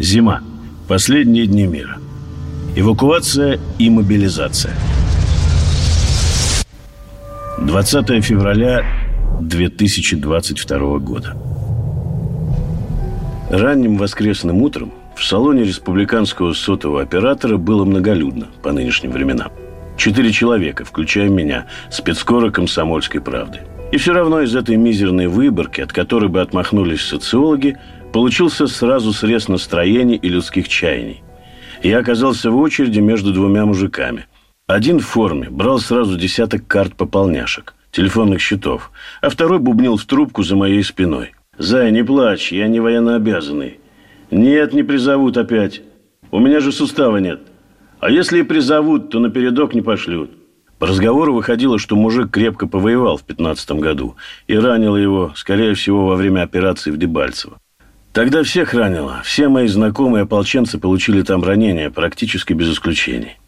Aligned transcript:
Зима. 0.00 0.40
Последние 0.88 1.46
дни 1.46 1.66
мира. 1.66 1.98
Эвакуация 2.74 3.60
и 3.78 3.90
мобилизация. 3.90 4.72
20 7.58 8.24
февраля 8.24 8.82
2022 9.42 10.98
года. 11.00 11.36
Ранним 13.50 13.98
воскресным 13.98 14.62
утром 14.62 14.94
в 15.18 15.22
салоне 15.22 15.64
республиканского 15.64 16.54
сотового 16.54 17.02
оператора 17.02 17.58
было 17.58 17.84
многолюдно 17.84 18.46
по 18.62 18.72
нынешним 18.72 19.10
временам. 19.10 19.52
Четыре 19.98 20.32
человека, 20.32 20.86
включая 20.86 21.28
меня, 21.28 21.66
спецкора 21.90 22.50
комсомольской 22.50 23.20
правды. 23.20 23.60
И 23.92 23.98
все 23.98 24.14
равно 24.14 24.40
из 24.40 24.56
этой 24.56 24.76
мизерной 24.76 25.26
выборки, 25.26 25.82
от 25.82 25.92
которой 25.92 26.30
бы 26.30 26.40
отмахнулись 26.40 27.02
социологи, 27.02 27.76
получился 28.12 28.66
сразу 28.66 29.12
срез 29.12 29.48
настроений 29.48 30.16
и 30.16 30.28
людских 30.28 30.68
чаяний. 30.68 31.22
Я 31.82 31.98
оказался 31.98 32.50
в 32.50 32.56
очереди 32.56 33.00
между 33.00 33.32
двумя 33.32 33.66
мужиками. 33.66 34.26
Один 34.66 35.00
в 35.00 35.06
форме 35.06 35.48
брал 35.50 35.78
сразу 35.78 36.16
десяток 36.16 36.66
карт 36.66 36.94
пополняшек, 36.94 37.74
телефонных 37.90 38.40
счетов, 38.40 38.90
а 39.20 39.30
второй 39.30 39.58
бубнил 39.58 39.96
в 39.96 40.04
трубку 40.04 40.42
за 40.42 40.56
моей 40.56 40.82
спиной– 40.82 41.32
«Зай, 41.60 41.92
не 41.92 42.02
плачь, 42.02 42.52
я 42.52 42.68
не 42.68 42.80
военнообязанный». 42.80 43.80
«Нет, 44.30 44.72
не 44.72 44.82
призовут 44.82 45.36
опять. 45.36 45.82
У 46.30 46.38
меня 46.38 46.60
же 46.60 46.72
сустава 46.72 47.18
нет. 47.18 47.40
А 48.00 48.10
если 48.10 48.40
и 48.40 48.42
призовут, 48.42 49.10
то 49.10 49.18
напередок 49.18 49.74
не 49.74 49.82
пошлют». 49.82 50.30
По 50.78 50.86
разговору 50.86 51.34
выходило, 51.34 51.78
что 51.78 51.96
мужик 51.96 52.30
крепко 52.30 52.66
повоевал 52.66 53.18
в 53.18 53.24
15 53.24 53.72
году 53.72 54.16
и 54.46 54.56
ранил 54.56 54.96
его, 54.96 55.32
скорее 55.36 55.74
всего, 55.74 56.06
во 56.06 56.16
время 56.16 56.40
операции 56.40 56.90
в 56.90 56.96
Дебальцево. 56.96 57.59
Тогда 58.12 58.42
всех 58.42 58.74
ранило. 58.74 59.22
Все 59.24 59.48
мои 59.48 59.66
знакомые 59.68 60.22
ополченцы 60.22 60.78
получили 60.78 61.22
там 61.22 61.44
ранения, 61.44 61.90
практически 61.90 62.52
без 62.52 62.72
исключений. 62.72 63.38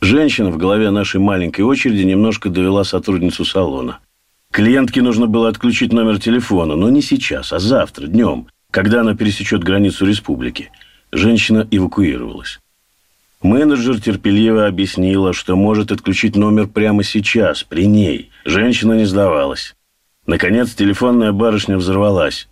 Женщина 0.00 0.50
в 0.50 0.58
голове 0.58 0.90
нашей 0.90 1.20
маленькой 1.20 1.62
очереди 1.62 2.02
немножко 2.02 2.50
довела 2.50 2.84
сотрудницу 2.84 3.44
салона– 3.44 3.98
Клиентке 4.52 5.00
нужно 5.00 5.26
было 5.26 5.48
отключить 5.48 5.94
номер 5.94 6.20
телефона, 6.20 6.76
но 6.76 6.90
не 6.90 7.00
сейчас, 7.00 7.54
а 7.54 7.58
завтра, 7.58 8.06
днем, 8.06 8.48
когда 8.70 9.00
она 9.00 9.16
пересечет 9.16 9.64
границу 9.64 10.04
республики. 10.04 10.70
Женщина 11.10 11.66
эвакуировалась. 11.70 12.60
Менеджер 13.42 13.98
терпеливо 13.98 14.66
объяснила, 14.66 15.32
что 15.32 15.56
может 15.56 15.90
отключить 15.90 16.36
номер 16.36 16.66
прямо 16.66 17.02
сейчас, 17.02 17.62
при 17.62 17.86
ней. 17.86 18.30
Женщина 18.44 18.92
не 18.92 19.06
сдавалась. 19.06 19.74
Наконец 20.26 20.74
телефонная 20.74 21.32
барышня 21.32 21.78
взорвалась. 21.78 22.46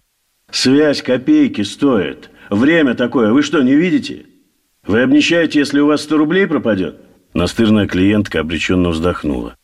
«Связь 0.52 1.02
копейки 1.02 1.62
стоит. 1.62 2.30
Время 2.48 2.94
такое, 2.94 3.32
вы 3.32 3.42
что, 3.42 3.62
не 3.62 3.74
видите? 3.74 4.26
Вы 4.86 5.02
обнищаете, 5.02 5.60
если 5.60 5.80
у 5.80 5.86
вас 5.86 6.02
100 6.02 6.16
рублей 6.18 6.46
пропадет?» 6.46 6.96
Настырная 7.34 7.86
клиентка 7.86 8.40
обреченно 8.40 8.88
вздохнула. 8.88 9.54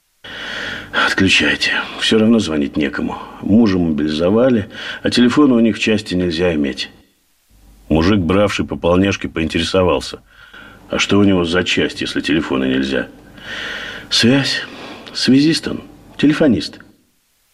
Отключайте. 1.07 1.73
Все 2.01 2.19
равно 2.19 2.39
звонить 2.39 2.77
некому. 2.77 3.19
Мужа 3.43 3.79
мобилизовали, 3.79 4.69
а 5.03 5.11
телефона 5.11 5.55
у 5.55 5.61
них 5.61 5.77
в 5.77 5.79
части 5.79 6.15
нельзя 6.15 6.55
иметь. 6.55 6.91
Мужик, 7.89 8.21
бравший 8.21 8.67
пополняшки, 8.67 9.27
поинтересовался. 9.27 10.21
А 10.89 10.99
что 10.99 11.19
у 11.19 11.25
него 11.25 11.45
за 11.45 11.65
часть, 11.65 12.01
если 12.01 12.21
телефона 12.21 12.65
нельзя? 12.65 13.09
Связь. 14.09 14.63
Связист 15.13 15.69
он. 15.69 15.83
Телефонист. 16.17 16.81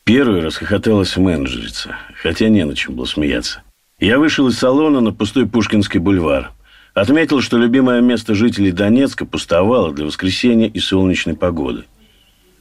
Первый 0.05 0.41
расхохоталась 0.41 1.17
менеджерица, 1.17 1.97
хотя 2.21 2.49
не 2.49 2.65
на 2.65 2.75
чем 2.75 2.97
было 2.97 3.05
смеяться. 3.05 3.63
Я 4.01 4.19
вышел 4.19 4.49
из 4.49 4.59
салона 4.59 5.01
на 5.01 5.13
пустой 5.13 5.47
Пушкинский 5.47 6.01
бульвар. 6.01 6.51
Отметил, 6.93 7.41
что 7.41 7.57
любимое 7.57 8.01
место 8.01 8.35
жителей 8.35 8.73
Донецка 8.73 9.25
пустовало 9.25 9.95
для 9.95 10.05
воскресенья 10.05 10.67
и 10.67 10.81
солнечной 10.81 11.37
погоды. 11.37 11.85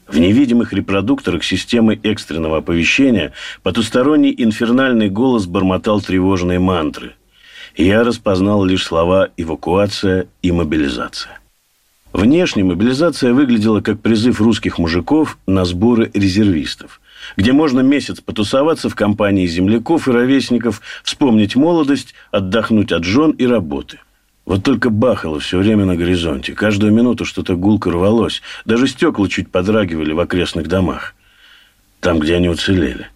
В 0.07 0.19
невидимых 0.19 0.71
репродукторах 0.71 1.43
системы 1.43 1.99
экстренного 2.03 2.57
оповещения 2.57 3.33
потусторонний 3.63 4.33
инфернальный 4.37 5.09
голос 5.09 5.47
бормотал 5.47 5.99
тревожные 5.99 6.59
мантры. 6.59 7.13
я 7.75 8.03
распознал 8.03 8.63
лишь 8.63 8.83
слова 8.83 9.29
«эвакуация» 9.37 10.27
и 10.43 10.51
«мобилизация». 10.51 11.39
Внешне 12.13 12.63
мобилизация 12.63 13.33
выглядела 13.33 13.81
как 13.81 14.01
призыв 14.01 14.41
русских 14.41 14.77
мужиков 14.77 15.37
на 15.47 15.63
сборы 15.63 16.11
резервистов, 16.13 17.00
где 17.37 17.53
можно 17.53 17.81
месяц 17.81 18.21
потусоваться 18.21 18.89
в 18.89 18.95
компании 18.95 19.47
земляков 19.47 20.07
и 20.07 20.11
ровесников, 20.11 20.81
вспомнить 21.03 21.55
молодость, 21.55 22.13
отдохнуть 22.31 22.91
от 22.91 23.03
жен 23.03 23.31
и 23.31 23.45
работы– 23.45 23.99
вот 24.45 24.63
только 24.63 24.89
бахало 24.89 25.39
все 25.39 25.59
время 25.59 25.85
на 25.85 25.95
горизонте. 25.95 26.53
Каждую 26.53 26.91
минуту 26.91 27.25
что-то 27.25 27.55
гулко 27.55 27.91
рвалось. 27.91 28.41
Даже 28.65 28.87
стекла 28.87 29.27
чуть 29.27 29.51
подрагивали 29.51 30.13
в 30.13 30.19
окрестных 30.19 30.67
домах. 30.67 31.15
Там, 31.99 32.19
где 32.19 32.35
они 32.35 32.49
уцелели. 32.49 33.07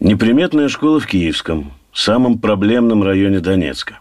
Неприметная 0.00 0.68
школа 0.68 1.00
в 1.00 1.06
Киевском, 1.06 1.72
самом 1.92 2.38
проблемном 2.38 3.02
районе 3.02 3.40
Донецка. 3.40 4.00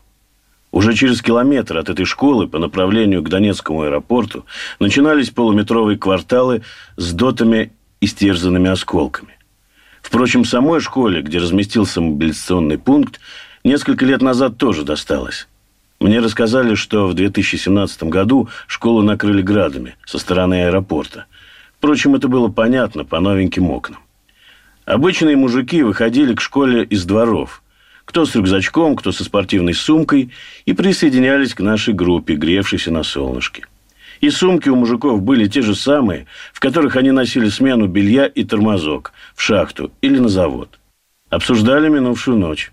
Уже 0.72 0.94
через 0.94 1.22
километр 1.22 1.78
от 1.78 1.90
этой 1.90 2.06
школы 2.06 2.48
по 2.48 2.60
направлению 2.60 3.22
к 3.22 3.30
Донецкому 3.30 3.84
аэропорту 3.84 4.46
начинались 4.80 5.30
полуметровые 5.30 5.98
кварталы 5.98 6.64
с 6.98 7.14
дотами 7.14 7.72
и 8.02 8.08
стерзанными 8.08 8.70
осколками. 8.70 9.38
Впрочем, 10.04 10.46
самой 10.46 10.82
школе, 10.82 11.22
где 11.22 11.40
разместился 11.40 12.02
мобилизационный 12.02 12.78
пункт, 12.78 13.20
несколько 13.64 14.06
лет 14.06 14.22
назад 14.22 14.58
тоже 14.58 14.84
досталось. 14.84 15.48
Мне 16.00 16.20
рассказали, 16.20 16.76
что 16.76 17.08
в 17.08 17.14
2017 17.14 18.04
году 18.04 18.50
школу 18.68 19.02
накрыли 19.02 19.42
градами 19.42 19.96
со 20.06 20.20
стороны 20.20 20.66
аэропорта. 20.66 21.26
Впрочем, 21.78 22.14
это 22.16 22.28
было 22.28 22.50
понятно 22.50 23.06
по 23.06 23.20
новеньким 23.22 23.72
окнам. 23.72 24.02
Обычные 24.86 25.38
мужики 25.38 25.82
выходили 25.82 26.36
к 26.36 26.42
школе 26.42 26.84
из 26.84 27.06
дворов. 27.06 27.64
Кто 28.04 28.26
с 28.26 28.36
рюкзачком, 28.36 28.98
кто 28.98 29.14
со 29.14 29.24
спортивной 29.24 29.74
сумкой, 29.74 30.32
и 30.66 30.74
присоединялись 30.74 31.54
к 31.54 31.62
нашей 31.62 31.94
группе, 31.94 32.36
гревшейся 32.36 32.92
на 32.92 33.04
солнышке. 33.04 33.66
И 34.24 34.30
сумки 34.30 34.70
у 34.70 34.78
мужиков 34.78 35.22
были 35.22 35.50
те 35.50 35.62
же 35.62 35.76
самые, 35.76 36.28
в 36.54 36.62
которых 36.62 36.96
они 36.96 37.12
носили 37.12 37.50
смену 37.50 37.88
белья 37.88 38.26
и 38.26 38.46
тормозок 38.46 39.12
в 39.36 39.42
шахту 39.42 39.92
или 40.00 40.18
на 40.18 40.30
завод. 40.30 40.80
Обсуждали 41.30 41.90
минувшую 41.90 42.38
ночь. 42.38 42.72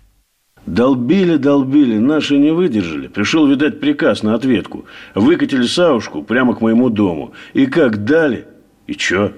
Долбили, 0.65 1.35
долбили, 1.35 1.97
наши 1.97 2.37
не 2.37 2.51
выдержали. 2.51 3.09
Пришел, 3.09 3.45
видать, 3.47 3.81
приказ 3.81 4.23
на 4.23 4.33
ответку. 4.33 4.85
Выкатили 5.13 5.67
Саушку 5.67 6.23
прямо 6.23 6.55
к 6.55 6.61
моему 6.61 6.89
дому. 6.89 7.33
И 7.53 7.65
как 7.65 8.05
дали? 8.05 8.45
И 8.87 8.95
чё? 8.95 9.33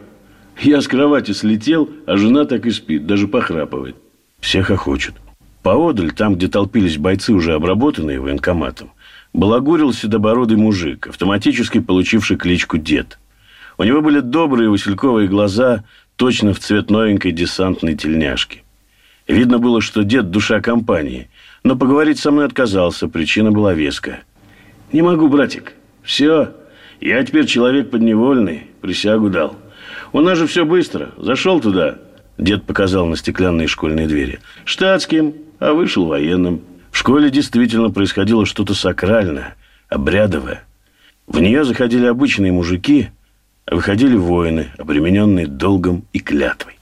Я 0.62 0.81
с 0.81 0.88
кровати 0.88 1.31
слетел, 1.31 1.90
а 2.06 2.16
жена 2.18 2.45
так 2.45 2.68
и 2.68 2.69
спит, 2.69 3.07
даже 3.07 3.28
похрапывает. 3.28 3.95
Всех 4.40 4.69
охочет. 4.69 5.16
Поодаль, 5.63 6.12
там, 6.12 6.35
где 6.35 6.47
толпились 6.47 6.97
бойцы, 6.97 7.34
уже 7.34 7.53
обработанные 7.53 8.19
военкоматом, 8.19 8.91
балагурил 9.33 9.94
седобородый 9.94 10.57
мужик, 10.57 11.07
автоматически 11.07 11.80
получивший 11.80 12.38
кличку 12.38 12.77
Дед. 12.77 13.19
У 13.77 13.83
него 13.83 14.01
были 14.01 14.19
добрые 14.19 14.69
васильковые 14.69 15.27
глаза, 15.27 15.83
точно 16.15 16.53
в 16.53 16.59
цвет 16.59 16.89
новенькой 16.89 17.31
десантной 17.31 17.95
тельняшки. 17.95 18.63
Видно 19.27 19.57
было, 19.57 19.81
что 19.81 20.03
дед– 20.03 20.30
душа 20.31 20.62
компании. 20.62 21.30
Но 21.63 21.75
поговорить 21.75 22.19
со 22.19 22.30
мной 22.30 22.45
отказался, 22.45 23.07
причина 23.07 23.51
была 23.51 23.74
веская. 23.74 24.24
«Не 24.91 25.01
могу, 25.01 25.27
братик. 25.27 25.74
Все. 26.03 26.51
Я 27.00 27.24
теперь 27.24 27.45
человек 27.45 27.89
подневольный, 27.89 28.68
присягу 28.81 29.30
дал. 29.30 29.56
У 30.12 30.19
нас 30.19 30.38
же 30.38 30.45
все 30.45 30.65
быстро. 30.65 31.12
Зашел 31.18 31.59
туда». 31.62 31.97
Дед 32.38 32.65
показал 32.65 33.06
на 33.06 33.15
стеклянные 33.15 33.68
школьные 33.68 34.07
двери. 34.07 34.39
«Штатским, 34.65 35.33
а 35.59 35.74
вышел 35.74 36.06
военным». 36.06 36.62
В 36.94 36.98
школе 37.00 37.30
действительно 37.30 37.90
происходило 37.90 38.45
что-то 38.45 38.75
сакральное, 38.75 39.56
обрядовое. 39.90 40.63
В 41.28 41.42
нее 41.42 41.66
заходили 41.66 42.06
обычные 42.06 42.51
мужики, 42.54 43.10
а 43.66 43.75
выходили 43.75 44.16
воины, 44.16 44.68
обремененные 44.78 45.48
долгом 45.48 46.06
и 46.13 46.19
клятвой. 46.19 46.78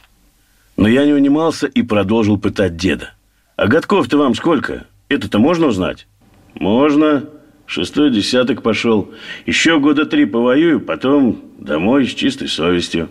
Но 0.77 0.87
я 0.87 1.05
не 1.05 1.13
унимался 1.13 1.65
и 1.65 1.81
продолжил 1.81 2.37
пытать 2.37 2.75
деда. 2.75 3.13
«А 3.55 3.67
годков-то 3.67 4.17
вам 4.17 4.35
сколько? 4.35 4.85
Это-то 5.09 5.39
можно 5.39 5.67
узнать?» 5.67 6.07
Можно. 6.55 7.23
Шестой 7.65 8.11
десяток 8.11 8.63
пошел. 8.63 9.13
Еще 9.45 9.79
года 9.79 10.05
три 10.05 10.25
повоюю, 10.25 10.81
потом 10.81 11.41
домой 11.57 12.05
с 12.05 12.13
чистой 12.13 12.49
совестью. 12.49 13.09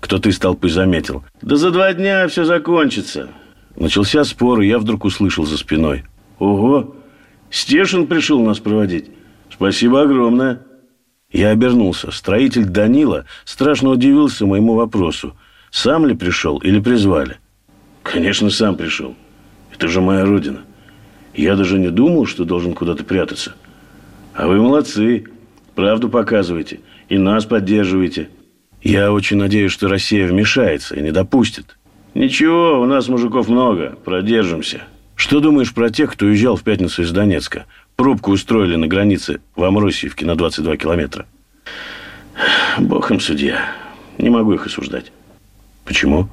Кто-то 0.00 0.28
из 0.28 0.40
толпы 0.40 0.68
заметил. 0.68 1.22
Да 1.40 1.54
за 1.54 1.70
два 1.70 1.92
дня 1.92 2.26
все 2.26 2.44
закончится. 2.44 3.28
Начался 3.76 4.24
спор, 4.24 4.60
и 4.60 4.66
я 4.66 4.80
вдруг 4.80 5.04
услышал 5.04 5.46
за 5.46 5.56
спиной. 5.56 6.02
Ого, 6.42 6.96
Стешин 7.50 8.08
пришел 8.08 8.42
нас 8.42 8.58
проводить. 8.58 9.04
Спасибо 9.48 10.02
огромное. 10.02 10.62
Я 11.30 11.50
обернулся. 11.50 12.10
Строитель 12.10 12.64
Данила 12.64 13.26
страшно 13.44 13.90
удивился 13.90 14.44
моему 14.44 14.74
вопросу. 14.74 15.36
Сам 15.70 16.04
ли 16.04 16.16
пришел 16.16 16.58
или 16.58 16.80
призвали? 16.80 17.36
Конечно, 18.02 18.50
сам 18.50 18.74
пришел. 18.74 19.14
Это 19.72 19.86
же 19.86 20.00
моя 20.00 20.24
родина. 20.24 20.62
Я 21.32 21.54
даже 21.54 21.78
не 21.78 21.90
думал, 21.90 22.26
что 22.26 22.44
должен 22.44 22.74
куда-то 22.74 23.04
прятаться. 23.04 23.54
А 24.34 24.48
вы 24.48 24.60
молодцы. 24.60 25.26
Правду 25.76 26.08
показываете. 26.08 26.80
И 27.08 27.18
нас 27.18 27.46
поддерживаете. 27.46 28.30
Я 28.82 29.12
очень 29.12 29.36
надеюсь, 29.36 29.70
что 29.70 29.86
Россия 29.86 30.26
вмешается 30.26 30.96
и 30.96 31.02
не 31.02 31.12
допустит. 31.12 31.78
Ничего, 32.14 32.80
у 32.80 32.86
нас 32.86 33.06
мужиков 33.06 33.46
много. 33.46 33.96
Продержимся. 34.04 34.82
Что 35.22 35.38
думаешь 35.38 35.72
про 35.72 35.88
тех, 35.88 36.10
кто 36.10 36.26
уезжал 36.26 36.56
в 36.56 36.64
пятницу 36.64 37.02
из 37.02 37.12
Донецка? 37.12 37.66
Пробку 37.94 38.32
устроили 38.32 38.74
на 38.74 38.88
границе 38.88 39.40
в 39.54 39.62
Амросиевке 39.62 40.26
на 40.26 40.34
22 40.34 40.76
километра. 40.78 41.26
Бог 42.76 43.08
им 43.12 43.20
судья. 43.20 43.72
Не 44.18 44.30
могу 44.30 44.54
их 44.54 44.66
осуждать. 44.66 45.12
Почему? 45.84 46.28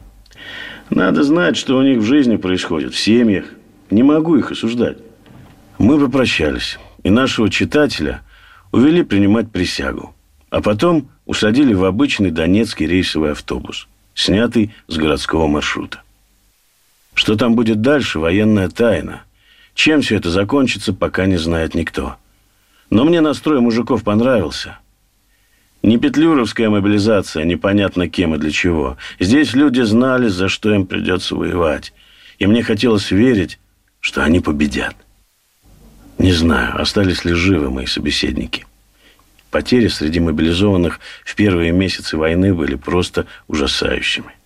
Надо 0.90 1.22
знать, 1.22 1.56
что 1.56 1.78
у 1.78 1.84
них 1.84 2.00
в 2.00 2.04
жизни 2.04 2.38
происходит, 2.38 2.96
в 2.96 3.00
семьях. 3.00 3.46
Не 3.92 4.02
могу 4.02 4.38
их 4.38 4.50
осуждать. 4.52 4.98
Мы 5.78 6.00
попрощались, 6.00 6.80
и 7.04 7.12
нашего 7.12 7.48
читателя 7.52 8.24
увели 8.72 9.04
принимать 9.04 9.52
присягу. 9.52 10.16
А 10.50 10.62
потом 10.62 11.10
усадили 11.28 11.76
в 11.76 11.86
обычный 11.86 12.32
донецкий 12.32 12.88
рейсовый 12.88 13.34
автобус, 13.34 13.88
снятый 14.16 14.74
с 14.88 14.98
городского 14.98 15.46
маршрута. 15.46 16.02
Что 17.20 17.36
там 17.36 17.54
будет 17.56 17.82
дальше, 17.82 18.18
военная 18.18 18.70
тайна. 18.70 19.24
Чем 19.74 20.02
все 20.02 20.16
это 20.16 20.30
закончится, 20.30 20.94
пока 20.94 21.26
не 21.26 21.36
знает 21.36 21.76
никто. 21.76 22.16
Но 22.90 23.04
мне 23.04 23.20
настрой 23.20 23.60
мужиков 23.60 24.06
понравился. 24.06 24.80
Не 25.84 25.98
петлюровская 25.98 26.70
мобилизация, 26.70 27.44
непонятно 27.44 28.08
кем 28.08 28.36
и 28.36 28.38
для 28.38 28.52
чего. 28.52 28.96
Здесь 29.20 29.54
люди 29.54 29.82
знали, 29.82 30.30
за 30.30 30.48
что 30.48 30.74
им 30.74 30.88
придется 30.88 31.36
воевать. 31.36 31.92
И 32.38 32.48
мне 32.48 32.64
хотелось 32.64 33.12
верить, 33.12 33.60
что 34.00 34.24
они 34.24 34.40
победят. 34.40 34.96
Не 36.20 36.32
знаю, 36.32 36.82
остались 36.82 37.26
ли 37.26 37.34
живы 37.34 37.70
мои 37.70 37.86
собеседники. 37.86 38.66
Потери 39.52 39.90
среди 39.90 40.22
мобилизованных 40.22 41.02
в 41.26 41.36
первые 41.36 41.74
месяцы 41.74 42.16
войны 42.16 42.54
были 42.54 42.76
просто 42.76 43.26
ужасающими. 43.50 44.39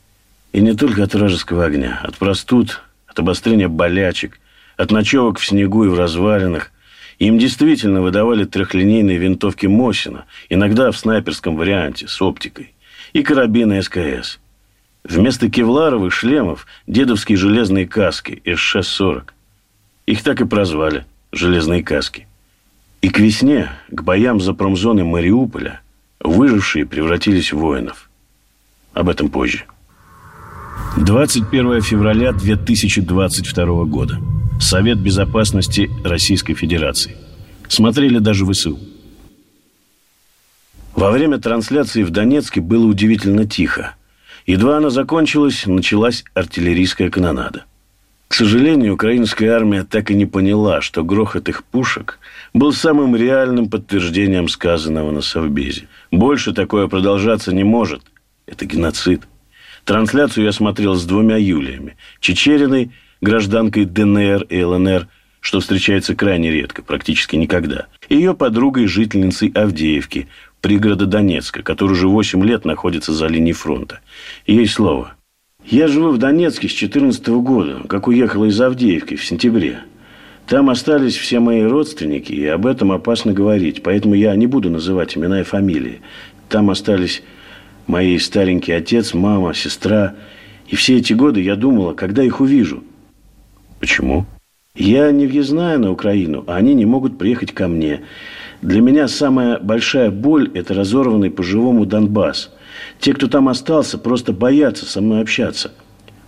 И 0.53 0.61
не 0.61 0.75
только 0.75 1.03
от 1.03 1.13
вражеского 1.15 1.65
огня, 1.65 1.99
от 2.03 2.15
простуд, 2.17 2.81
от 3.07 3.17
обострения 3.19 3.67
болячек, 3.67 4.39
от 4.77 4.91
ночевок 4.91 5.39
в 5.39 5.45
снегу 5.45 5.83
и 5.83 5.87
в 5.87 5.97
развалинах. 5.97 6.71
Им 7.19 7.39
действительно 7.39 8.01
выдавали 8.01 8.45
трехлинейные 8.45 9.17
винтовки 9.17 9.65
Мосина, 9.65 10.25
иногда 10.49 10.91
в 10.91 10.97
снайперском 10.97 11.55
варианте, 11.55 12.07
с 12.07 12.21
оптикой, 12.21 12.73
и 13.13 13.23
карабины 13.23 13.81
СКС. 13.81 14.39
Вместо 15.03 15.49
кевларовых 15.49 16.13
шлемов 16.13 16.65
дедовские 16.87 17.37
железные 17.37 17.87
каски 17.87 18.41
СШ-40. 18.45 19.23
Их 20.05 20.23
так 20.23 20.41
и 20.41 20.45
прозвали– 20.45 21.05
железные 21.31 21.83
каски. 21.83 22.27
И 23.01 23.09
к 23.09 23.19
весне, 23.19 23.71
к 23.89 24.03
боям 24.03 24.39
за 24.39 24.53
промзоны 24.53 25.03
Мариуполя, 25.03 25.81
выжившие 26.19 26.85
превратились 26.85 27.51
в 27.51 27.57
воинов. 27.57 28.09
Об 28.93 29.09
этом 29.09 29.29
позже. 29.29 29.65
21 30.97 31.81
февраля 31.81 32.31
2022 32.31 33.85
года. 33.85 34.19
Совет 34.59 34.99
Безопасности 34.99 35.89
Российской 36.03 36.53
Федерации. 36.53 37.15
Смотрели 37.67 38.19
даже 38.19 38.45
ВСУ. 38.45 38.79
Во 40.95 41.11
время 41.11 41.39
трансляции 41.39 42.03
в 42.03 42.11
Донецке 42.11 42.61
было 42.61 42.85
удивительно 42.85 43.47
тихо. 43.47 43.95
Едва 44.45 44.77
она 44.77 44.89
закончилась, 44.89 45.65
началась 45.65 46.23
артиллерийская 46.33 47.09
канонада. 47.09 47.65
К 48.27 48.35
сожалению, 48.35 48.93
украинская 48.93 49.51
армия 49.51 49.83
так 49.83 50.11
и 50.11 50.15
не 50.15 50.25
поняла, 50.25 50.81
что 50.81 51.03
грохот 51.03 51.49
их 51.49 51.63
пушек 51.63 52.19
был 52.53 52.73
самым 52.73 53.15
реальным 53.15 53.69
подтверждением 53.69 54.47
сказанного 54.47 55.11
на 55.11 55.21
Совбезе. 55.21 55.87
Больше 56.11 56.53
такое 56.53 56.87
продолжаться 56.87 57.53
не 57.53 57.63
может. 57.63 58.01
Это 58.45 58.65
геноцид. 58.65 59.21
Трансляцию 59.85 60.45
я 60.45 60.51
смотрел 60.53 60.95
с 60.95 61.05
двумя 61.05 61.37
Юлиями. 61.37 61.97
Чечериной, 62.19 62.91
гражданкой 63.21 63.85
ДНР 63.85 64.43
и 64.43 64.63
ЛНР, 64.63 65.07
что 65.41 65.59
встречается 65.59 66.15
крайне 66.15 66.51
редко, 66.51 66.81
практически 66.83 67.35
никогда. 67.35 67.87
И 68.07 68.15
ее 68.15 68.33
подругой, 68.33 68.87
жительницей 68.87 69.51
Авдеевки, 69.53 70.27
пригорода 70.61 71.05
Донецка, 71.05 71.63
который 71.63 71.93
уже 71.93 72.07
8 72.07 72.45
лет 72.45 72.63
находится 72.63 73.11
за 73.11 73.27
линией 73.27 73.53
фронта. 73.53 73.99
Ей 74.47 74.67
слово. 74.67 75.15
Я 75.65 75.89
живу 75.89 76.11
в 76.11 76.17
Донецке 76.17 76.69
с 76.69 76.71
14 76.71 77.27
года, 77.27 77.81
как 77.87 78.07
уехала 78.07 78.45
из 78.45 78.59
Авдеевки 78.59 79.17
в 79.17 79.25
сентябре. 79.25 79.79
Там 80.47 80.69
остались 80.69 81.17
все 81.17 81.39
мои 81.39 81.63
родственники, 81.63 82.31
и 82.31 82.45
об 82.45 82.65
этом 82.65 82.91
опасно 82.91 83.33
говорить, 83.33 83.83
поэтому 83.83 84.13
я 84.13 84.35
не 84.35 84.47
буду 84.47 84.69
называть 84.69 85.17
имена 85.17 85.41
и 85.41 85.43
фамилии. 85.43 86.01
Там 86.49 86.69
остались 86.69 87.23
Мои 87.87 88.17
старенький 88.17 88.71
отец, 88.71 89.13
мама, 89.13 89.53
сестра. 89.53 90.15
И 90.67 90.75
все 90.75 90.97
эти 90.97 91.13
годы 91.13 91.41
я 91.41 91.55
думала, 91.55 91.93
когда 91.93 92.23
их 92.23 92.39
увижу. 92.39 92.83
Почему? 93.79 94.25
Я 94.75 95.11
не 95.11 95.27
въездная 95.27 95.77
на 95.77 95.91
Украину, 95.91 96.45
а 96.47 96.55
они 96.55 96.73
не 96.73 96.85
могут 96.85 97.17
приехать 97.17 97.51
ко 97.51 97.67
мне. 97.67 98.01
Для 98.61 98.81
меня 98.81 99.07
самая 99.07 99.59
большая 99.59 100.09
боль– 100.09 100.49
это 100.53 100.73
разорванный 100.73 101.29
по-живому 101.29 101.85
Донбасс. 101.85 102.51
Те, 102.99 103.13
кто 103.13 103.27
там 103.27 103.49
остался, 103.49 103.97
просто 103.97 104.31
боятся 104.31 104.85
со 104.85 105.01
мной 105.01 105.21
общаться. 105.21 105.73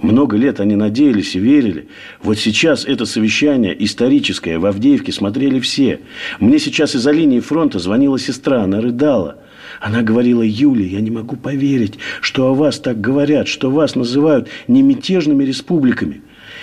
Много 0.02 0.36
лет 0.36 0.60
они 0.60 0.76
надеялись 0.76 1.36
и 1.36 1.40
верили. 1.40 1.88
Вот 2.22 2.38
сейчас 2.38 2.86
это 2.86 3.06
совещание 3.06 3.84
историческое 3.84 4.60
в 4.60 4.66
Авдеевке 4.66 5.14
смотрели 5.14 5.62
все. 5.62 6.02
Мне 6.40 6.60
сейчас 6.60 6.94
из-за 6.94 7.12
линии 7.12 7.40
фронта 7.40 7.80
звонила 7.80 8.20
сестра, 8.20 8.64
она 8.64 8.82
рыдала– 8.82 9.38
она 9.80 10.02
говорила, 10.02 10.42
Юля, 10.42 10.86
я 10.86 11.02
не 11.02 11.12
могу 11.12 11.36
поверить, 11.36 12.00
что 12.22 12.48
о 12.48 12.54
вас 12.54 12.80
так 12.80 13.00
говорят, 13.02 13.48
что 13.48 13.72
вас 13.72 13.96
называют 13.96 14.48
не 14.68 14.82
мятежными 14.82 15.44
республиками. 15.44 16.22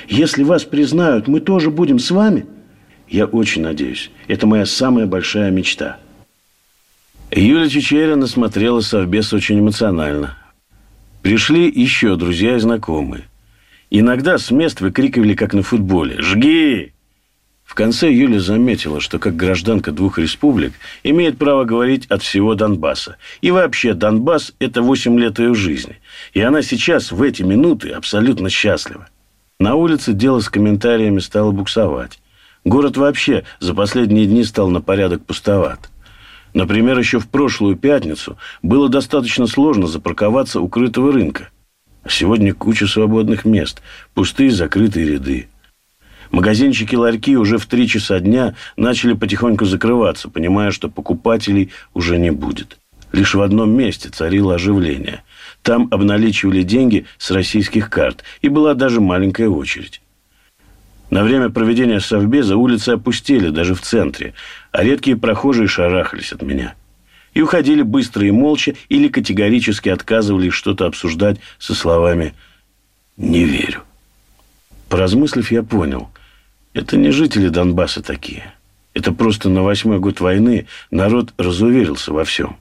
Если 0.08 0.42
вас 0.42 0.64
признают, 0.64 1.28
мы 1.28 1.40
тоже 1.40 1.70
будем 1.70 1.98
с 1.98 2.10
вами? 2.10 2.46
Я 3.08 3.26
очень 3.26 3.62
надеюсь. 3.62 4.10
Это 4.26 4.46
моя 4.46 4.66
самая 4.66 5.06
большая 5.06 5.50
мечта. 5.50 5.98
Юля 7.30 7.68
Чечерина 7.68 8.26
смотрела 8.26 8.80
совбез 8.80 9.32
очень 9.32 9.60
эмоционально. 9.60 10.36
Пришли 11.22 11.70
еще 11.70 12.16
друзья 12.16 12.56
и 12.56 12.58
знакомые. 12.58 13.24
Иногда 13.90 14.38
с 14.38 14.50
мест 14.50 14.80
выкрикивали, 14.80 15.34
как 15.34 15.54
на 15.54 15.62
футболе, 15.62 16.20
«Жги!» 16.20 16.92
В 17.72 17.74
конце 17.74 18.12
Юля 18.12 18.38
заметила, 18.38 19.00
что 19.00 19.18
как 19.18 19.34
гражданка 19.34 19.92
двух 19.92 20.18
республик 20.18 20.74
имеет 21.04 21.38
право 21.38 21.64
говорить 21.64 22.04
от 22.10 22.22
всего 22.22 22.54
Донбасса. 22.54 23.16
И 23.40 23.50
вообще 23.50 23.94
Донбасс– 23.94 24.52
это 24.58 24.82
8 24.82 25.18
лет 25.18 25.38
ее 25.38 25.54
жизни. 25.54 25.98
И 26.34 26.42
она 26.42 26.60
сейчас, 26.60 27.12
в 27.12 27.22
эти 27.22 27.42
минуты, 27.42 27.88
абсолютно 27.88 28.50
счастлива. 28.50 29.08
На 29.58 29.74
улице 29.74 30.12
дело 30.12 30.40
с 30.40 30.50
комментариями 30.50 31.20
стало 31.20 31.50
буксовать. 31.52 32.18
Город 32.66 32.98
вообще 32.98 33.44
за 33.58 33.72
последние 33.72 34.26
дни 34.26 34.44
стал 34.44 34.68
на 34.68 34.82
порядок 34.82 35.24
пустоват. 35.24 35.88
Например, 36.52 36.98
еще 36.98 37.20
в 37.20 37.28
прошлую 37.28 37.76
пятницу 37.76 38.36
было 38.60 38.90
достаточно 38.90 39.46
сложно 39.46 39.86
запарковаться 39.86 40.60
у 40.60 40.68
крытого 40.68 41.10
рынка. 41.10 41.48
А 42.02 42.10
сегодня 42.10 42.52
куча 42.52 42.86
свободных 42.86 43.46
мест, 43.46 43.80
пустые 44.12 44.50
закрытые 44.50 45.06
ряды. 45.06 45.48
Магазинчики 46.32 46.96
ларьки 46.96 47.36
уже 47.36 47.58
в 47.58 47.66
три 47.66 47.86
часа 47.86 48.18
дня 48.18 48.54
начали 48.78 49.12
потихоньку 49.12 49.66
закрываться, 49.66 50.30
понимая, 50.30 50.70
что 50.70 50.88
покупателей 50.88 51.70
уже 51.92 52.18
не 52.18 52.30
будет. 52.30 52.78
Лишь 53.12 53.34
в 53.34 53.42
одном 53.42 53.76
месте 53.76 54.08
царило 54.08 54.54
оживление. 54.54 55.22
Там 55.62 55.88
обналичивали 55.90 56.62
деньги 56.62 57.04
с 57.18 57.30
российских 57.30 57.90
карт, 57.90 58.24
и 58.40 58.48
была 58.48 58.72
даже 58.72 59.02
маленькая 59.02 59.50
очередь. 59.50 60.00
На 61.10 61.22
время 61.22 61.50
проведения 61.50 62.00
совбеза 62.00 62.56
улицы 62.56 62.90
опустели 62.90 63.50
даже 63.50 63.74
в 63.74 63.82
центре, 63.82 64.32
а 64.70 64.82
редкие 64.82 65.18
прохожие 65.18 65.68
шарахались 65.68 66.32
от 66.32 66.40
меня. 66.40 66.74
И 67.34 67.42
уходили 67.42 67.82
быстро 67.82 68.26
и 68.26 68.30
молча, 68.30 68.74
или 68.88 69.08
категорически 69.08 69.90
отказывались 69.90 70.54
что-то 70.54 70.86
обсуждать 70.86 71.38
со 71.58 71.74
словами 71.74 72.32
«не 73.18 73.44
верю». 73.44 73.82
Поразмыслив, 74.88 75.50
я 75.52 75.62
понял– 75.62 76.08
это 76.74 76.96
не 76.96 77.10
жители 77.10 77.48
Донбасса 77.48 78.02
такие. 78.02 78.54
Это 78.94 79.12
просто 79.12 79.48
на 79.48 79.62
восьмой 79.62 79.98
год 79.98 80.20
войны 80.20 80.66
народ 80.90 81.32
разуверился 81.38 82.12
во 82.12 82.24
всем. 82.24 82.56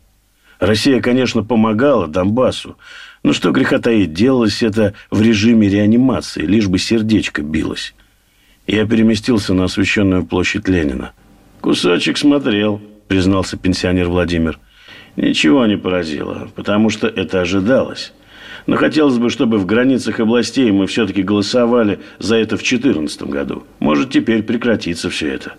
Россия, 0.59 1.01
конечно, 1.01 1.43
помогала 1.43 2.07
Донбассу, 2.07 2.77
но 3.23 3.33
что 3.33 3.51
греха 3.51 3.79
таить, 3.79 4.13
делалось 4.13 4.63
это 4.63 4.93
в 5.09 5.21
режиме 5.21 5.67
реанимации, 5.67 6.41
лишь 6.41 6.67
бы 6.67 6.77
сердечко 6.77 7.41
билось. 7.41 7.93
Я 8.67 8.85
переместился 8.85 9.53
на 9.53 9.65
освещенную 9.65 10.25
площадь 10.25 10.67
Ленина. 10.67 11.13
«Кусочек 11.61 12.17
смотрел»,— 12.17 12.81
признался 13.07 13.57
пенсионер 13.57 14.07
Владимир. 14.07 14.59
«Ничего 15.15 15.65
не 15.65 15.77
поразило, 15.77 16.49
потому 16.55 16.89
что 16.89 17.07
это 17.07 17.41
ожидалось. 17.41 18.13
Но 18.67 18.77
хотелось 18.77 19.17
бы, 19.17 19.29
чтобы 19.29 19.57
в 19.57 19.65
границах 19.65 20.19
областей 20.19 20.71
мы 20.71 20.87
все-таки 20.87 21.23
голосовали 21.23 21.99
за 22.19 22.35
это 22.35 22.57
в 22.57 22.63
2014 22.63 23.23
году. 23.23 23.63
Может, 23.79 24.11
теперь 24.11 24.43
прекратится 24.43 25.09
все 25.09 25.27
это. 25.27 25.53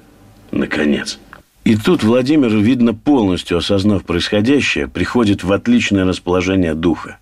Наконец». 0.51 1.19
И 1.65 1.77
тут 1.77 2.03
Владимир, 2.03 2.49
видно, 2.57 2.93
полностью 2.93 3.57
осознав 3.59 4.05
происходящее, 4.05 4.89
приходит 4.89 5.45
в 5.45 5.53
отличное 5.53 6.05
расположение 6.05 6.75
духа. 6.75 7.19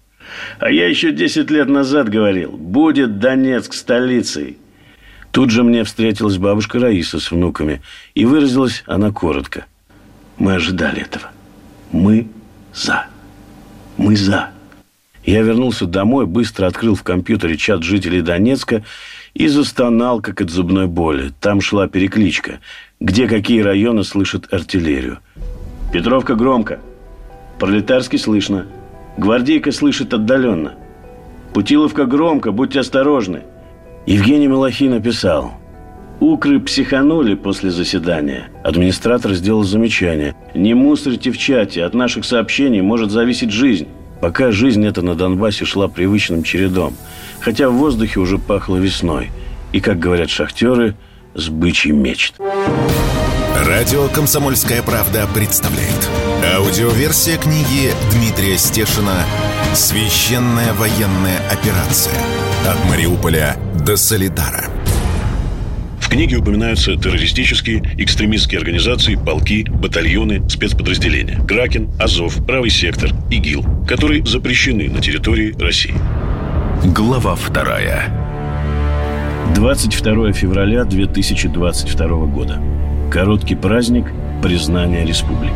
А 0.58 0.70
я 0.70 0.88
еще 0.88 1.12
10 1.12 1.50
лет 1.50 1.68
назад 1.68 2.08
говорил, 2.08 2.52
будет 2.52 3.18
Донецк 3.18 3.74
столицей. 3.74 4.56
Тут 5.30 5.50
же 5.50 5.62
мне 5.62 5.84
встретилась 5.84 6.38
бабушка 6.38 6.78
Раиса 6.78 7.20
с 7.20 7.30
внуками, 7.30 7.82
и 8.14 8.24
выразилась 8.24 8.82
она 8.86 9.12
коротко. 9.12 9.66
Мы 10.38 10.54
ожидали 10.54 11.02
этого. 11.02 11.30
Мы 11.92 12.26
за. 12.72 13.06
Мы 13.96 14.16
за. 14.16 14.50
Я 15.30 15.42
вернулся 15.42 15.86
домой, 15.86 16.26
быстро 16.26 16.66
открыл 16.66 16.96
в 16.96 17.04
компьютере 17.04 17.56
чат 17.56 17.84
жителей 17.84 18.20
Донецка 18.20 18.82
и 19.32 19.46
застонал, 19.46 20.20
как 20.20 20.40
от 20.40 20.50
зубной 20.50 20.88
боли. 20.88 21.30
Там 21.38 21.60
шла 21.60 21.86
перекличка. 21.86 22.58
Где 22.98 23.28
какие 23.28 23.60
районы 23.60 24.02
слышат 24.02 24.52
артиллерию. 24.52 25.20
Петровка 25.92 26.34
громко. 26.34 26.80
Пролетарский 27.60 28.18
слышно. 28.18 28.66
Гвардейка 29.18 29.70
слышит 29.70 30.12
отдаленно. 30.12 30.74
Путиловка 31.54 32.06
громко, 32.06 32.50
будьте 32.50 32.80
осторожны. 32.80 33.44
Евгений 34.06 34.48
Малахий 34.48 34.88
написал. 34.88 35.52
Укры 36.18 36.58
психанули 36.58 37.36
после 37.36 37.70
заседания. 37.70 38.48
Администратор 38.64 39.34
сделал 39.34 39.62
замечание. 39.62 40.34
Не 40.56 40.74
мусорите 40.74 41.30
в 41.30 41.38
чате, 41.38 41.84
от 41.84 41.94
наших 41.94 42.24
сообщений 42.24 42.80
может 42.80 43.12
зависеть 43.12 43.52
жизнь. 43.52 43.86
Пока 44.20 44.52
жизнь 44.52 44.84
эта 44.86 45.02
на 45.02 45.14
Донбассе 45.14 45.64
шла 45.64 45.88
привычным 45.88 46.42
чередом. 46.42 46.94
Хотя 47.40 47.70
в 47.70 47.74
воздухе 47.74 48.20
уже 48.20 48.38
пахло 48.38 48.76
весной. 48.76 49.30
И, 49.72 49.80
как 49.80 49.98
говорят 49.98 50.30
шахтеры, 50.30 50.94
с 51.34 51.48
бычьей 51.48 51.92
мечт. 51.92 52.34
Радио 53.66 54.08
«Комсомольская 54.08 54.82
правда» 54.82 55.26
представляет. 55.34 56.08
Аудиоверсия 56.56 57.38
книги 57.38 57.92
Дмитрия 58.12 58.58
Стешина 58.58 59.24
«Священная 59.74 60.72
военная 60.74 61.38
операция. 61.50 62.14
От 62.68 62.84
Мариуполя 62.90 63.56
до 63.86 63.96
Солидара». 63.96 64.79
В 66.10 66.12
книге 66.12 66.38
упоминаются 66.38 66.96
террористические, 66.96 67.84
экстремистские 67.96 68.58
организации, 68.58 69.14
полки, 69.14 69.64
батальоны, 69.70 70.42
спецподразделения. 70.50 71.38
Кракен, 71.46 71.88
Азов, 72.00 72.44
Правый 72.44 72.68
сектор, 72.68 73.10
ИГИЛ, 73.30 73.64
которые 73.86 74.26
запрещены 74.26 74.90
на 74.90 75.00
территории 75.00 75.54
России. 75.56 75.94
Глава 76.84 77.36
вторая. 77.36 78.12
22 79.54 80.32
февраля 80.32 80.82
2022 80.82 82.08
года. 82.26 82.60
Короткий 83.12 83.54
праздник 83.54 84.06
признания 84.42 85.06
республик. 85.06 85.54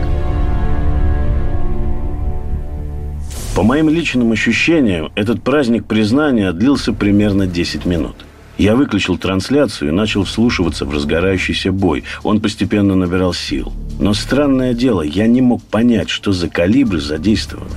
По 3.56 3.64
моим 3.64 3.88
личным 3.88 4.30
ощущениям, 4.30 5.10
этот 5.16 5.42
праздник 5.42 5.86
признания 5.86 6.52
длился 6.52 6.92
примерно 6.92 7.48
10 7.48 7.86
минут. 7.86 8.14
Я 8.56 8.76
выключил 8.76 9.18
трансляцию 9.18 9.88
и 9.88 9.94
начал 9.94 10.24
вслушиваться 10.24 10.84
в 10.84 10.92
разгорающийся 10.92 11.72
бой. 11.72 12.04
Он 12.22 12.40
постепенно 12.40 12.94
набирал 12.94 13.34
сил. 13.34 13.72
Но 13.98 14.14
странное 14.14 14.74
дело, 14.74 15.02
я 15.02 15.26
не 15.26 15.40
мог 15.40 15.62
понять, 15.62 16.08
что 16.08 16.32
за 16.32 16.48
калибры 16.48 17.00
задействованы. 17.00 17.70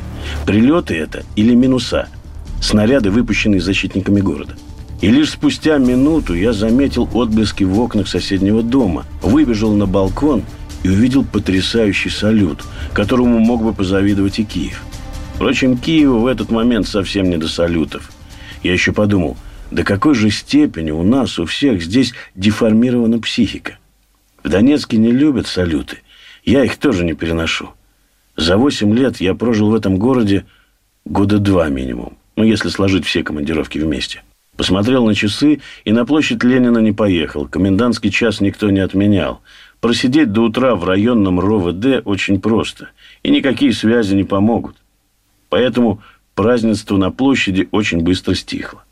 Прилеты 0.45 0.95
это 0.95 1.23
или 1.35 1.55
минуса? 1.55 2.07
Снаряды, 2.61 3.09
выпущенные 3.11 3.61
защитниками 3.61 4.21
города. 4.21 4.55
И 5.01 5.09
лишь 5.09 5.31
спустя 5.31 5.77
минуту 5.77 6.33
я 6.33 6.53
заметил 6.53 7.07
отблески 7.13 7.63
в 7.63 7.79
окнах 7.79 8.07
соседнего 8.07 8.63
дома, 8.63 9.05
выбежал 9.21 9.73
на 9.73 9.85
балкон 9.85 10.43
и 10.83 10.89
увидел 10.89 11.23
потрясающий 11.23 12.09
салют, 12.09 12.63
которому 12.93 13.39
мог 13.39 13.63
бы 13.63 13.73
позавидовать 13.73 14.39
и 14.39 14.43
Киев. 14.43 14.83
Впрочем, 15.35 15.77
Киеву 15.77 16.19
в 16.19 16.25
этот 16.25 16.49
момент 16.49 16.87
совсем 16.87 17.29
не 17.29 17.37
до 17.37 17.47
салютов. 17.47 18.11
Я 18.63 18.73
еще 18.73 18.91
подумал, 18.91 19.37
до 19.71 19.83
какой 19.83 20.15
же 20.15 20.29
степени 20.29 20.91
у 20.91 21.03
нас, 21.03 21.39
у 21.39 21.45
всех 21.45 21.81
здесь 21.81 22.13
деформирована 22.35 23.19
психика. 23.19 23.77
В 24.43 24.49
Донецке 24.49 24.97
не 24.97 25.11
любят 25.11 25.47
салюты. 25.47 25.99
Я 26.43 26.63
их 26.63 26.77
тоже 26.77 27.03
не 27.03 27.13
переношу. 27.13 27.71
За 28.37 28.57
восемь 28.57 28.95
лет 28.95 29.19
я 29.19 29.33
прожил 29.35 29.71
в 29.71 29.75
этом 29.75 29.97
городе 29.97 30.45
года 31.03 31.39
два 31.39 31.69
минимум. 31.69 32.17
Ну, 32.35 32.43
если 32.43 32.69
сложить 32.69 33.05
все 33.05 33.23
командировки 33.23 33.79
вместе. 33.79 34.23
Посмотрел 34.55 35.05
на 35.05 35.13
часы 35.13 35.59
и 35.85 35.91
на 35.91 36.05
площадь 36.05 36.43
Ленина 36.43 36.79
не 36.79 36.91
поехал. 36.91 37.47
Комендантский 37.47 38.09
час 38.09 38.41
никто 38.41 38.69
не 38.69 38.79
отменял. 38.79 39.41
Просидеть 39.81 40.31
до 40.31 40.41
утра 40.41 40.75
в 40.75 40.85
районном 40.85 41.39
РОВД 41.39 42.01
очень 42.05 42.39
просто. 42.39 42.89
И 43.23 43.29
никакие 43.29 43.73
связи 43.73 44.15
не 44.15 44.23
помогут. 44.23 44.77
Поэтому 45.49 46.01
празднество 46.35 46.97
на 46.97 47.11
площади 47.11 47.67
очень 47.71 48.01
быстро 48.01 48.33
стихло. 48.33 48.83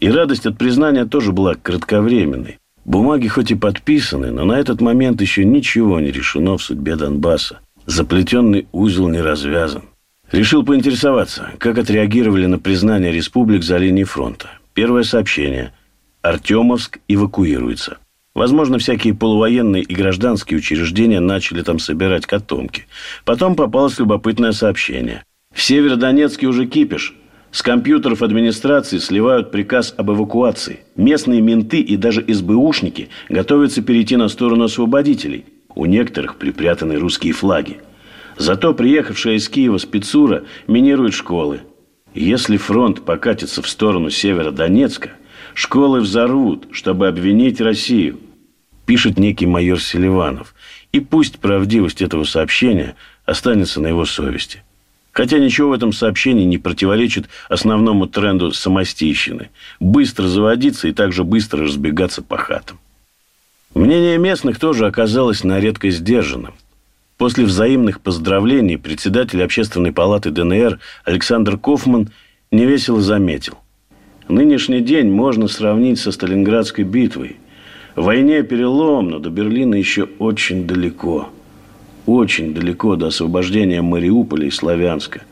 И 0.00 0.10
радость 0.10 0.46
от 0.46 0.58
признания 0.58 1.06
тоже 1.06 1.32
была 1.32 1.54
кратковременной. 1.54 2.58
Бумаги 2.84 3.28
хоть 3.28 3.50
и 3.50 3.54
подписаны, 3.54 4.30
но 4.30 4.44
на 4.44 4.52
этот 4.52 4.80
момент 4.80 5.20
еще 5.20 5.44
ничего 5.44 5.98
не 6.00 6.12
решено 6.12 6.56
в 6.56 6.62
судьбе 6.62 6.96
Донбасса. 6.96 7.60
Заплетенный 7.86 8.68
узел 8.72 9.08
не 9.08 9.20
развязан. 9.20 9.82
Решил 10.32 10.64
поинтересоваться, 10.64 11.50
как 11.58 11.78
отреагировали 11.78 12.46
на 12.46 12.58
признание 12.58 13.12
республик 13.12 13.62
за 13.62 13.78
линией 13.78 14.04
фронта. 14.04 14.50
Первое 14.74 15.04
сообщение. 15.04 15.72
Артемовск 16.22 16.98
эвакуируется. 17.08 17.98
Возможно, 18.34 18.78
всякие 18.78 19.14
полувоенные 19.14 19.82
и 19.82 19.94
гражданские 19.94 20.58
учреждения 20.58 21.20
начали 21.20 21.62
там 21.62 21.78
собирать 21.78 22.26
котомки. 22.26 22.86
Потом 23.24 23.54
попалось 23.54 23.98
любопытное 23.98 24.52
сообщение. 24.52 25.24
В 25.54 25.62
Северодонецке 25.62 26.46
уже 26.46 26.66
кипиш. 26.66 27.14
С 27.56 27.62
компьютеров 27.62 28.20
администрации 28.20 28.98
сливают 28.98 29.50
приказ 29.50 29.94
об 29.96 30.10
эвакуации. 30.10 30.80
Местные 30.94 31.40
менты 31.40 31.80
и 31.80 31.96
даже 31.96 32.22
СБУшники 32.28 33.08
готовятся 33.30 33.80
перейти 33.80 34.16
на 34.16 34.28
сторону 34.28 34.64
освободителей. 34.64 35.46
У 35.74 35.86
некоторых 35.86 36.36
припрятаны 36.36 36.96
русские 36.96 37.32
флаги. 37.32 37.78
Зато 38.36 38.74
приехавшая 38.74 39.36
из 39.36 39.48
Киева 39.48 39.78
спецура 39.78 40.44
минирует 40.66 41.14
школы. 41.14 41.62
Если 42.12 42.58
фронт 42.58 43.06
покатится 43.06 43.62
в 43.62 43.70
сторону 43.70 44.10
севера 44.10 44.50
Донецка, 44.50 45.12
школы 45.54 46.02
взорвут, 46.02 46.68
чтобы 46.72 47.08
обвинить 47.08 47.62
Россию, 47.62 48.20
пишет 48.84 49.18
некий 49.18 49.46
майор 49.46 49.80
Селиванов. 49.80 50.54
И 50.92 51.00
пусть 51.00 51.38
правдивость 51.38 52.02
этого 52.02 52.24
сообщения 52.24 52.96
останется 53.24 53.80
на 53.80 53.86
его 53.86 54.04
совести. 54.04 54.62
Хотя 55.16 55.38
ничего 55.38 55.70
в 55.70 55.72
этом 55.72 55.94
сообщении 55.94 56.44
не 56.44 56.58
противоречит 56.58 57.30
основному 57.48 58.06
тренду 58.06 58.52
самостийщины. 58.52 59.48
Быстро 59.80 60.28
заводиться 60.28 60.88
и 60.88 60.92
также 60.92 61.24
быстро 61.24 61.64
разбегаться 61.64 62.20
по 62.20 62.36
хатам. 62.36 62.78
Мнение 63.74 64.18
местных 64.18 64.58
тоже 64.58 64.86
оказалось 64.86 65.42
на 65.42 65.58
редкость 65.58 66.00
сдержанным. 66.00 66.52
После 67.16 67.46
взаимных 67.46 68.02
поздравлений 68.02 68.76
председатель 68.76 69.42
Общественной 69.42 69.90
палаты 69.90 70.30
ДНР 70.30 70.80
Александр 71.06 71.56
Кофман 71.56 72.10
невесело 72.50 73.00
заметил. 73.00 73.56
Нынешний 74.28 74.82
день 74.82 75.10
можно 75.10 75.48
сравнить 75.48 75.98
со 75.98 76.12
Сталинградской 76.12 76.84
битвой. 76.84 77.36
В 77.94 78.04
войне 78.04 78.42
перелом, 78.42 79.08
но 79.08 79.18
до 79.18 79.30
Берлина 79.30 79.76
еще 79.76 80.10
очень 80.18 80.66
далеко. 80.66 81.30
Очень 82.06 82.54
далеко 82.54 82.96
до 82.96 83.08
освобождения 83.08 83.82
Мариуполя 83.82 84.46
и 84.46 84.50
Славянска. 84.50 85.22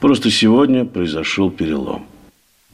Просто 0.00 0.30
сегодня 0.30 0.84
произошел 0.84 1.50
перелом. 1.50 2.06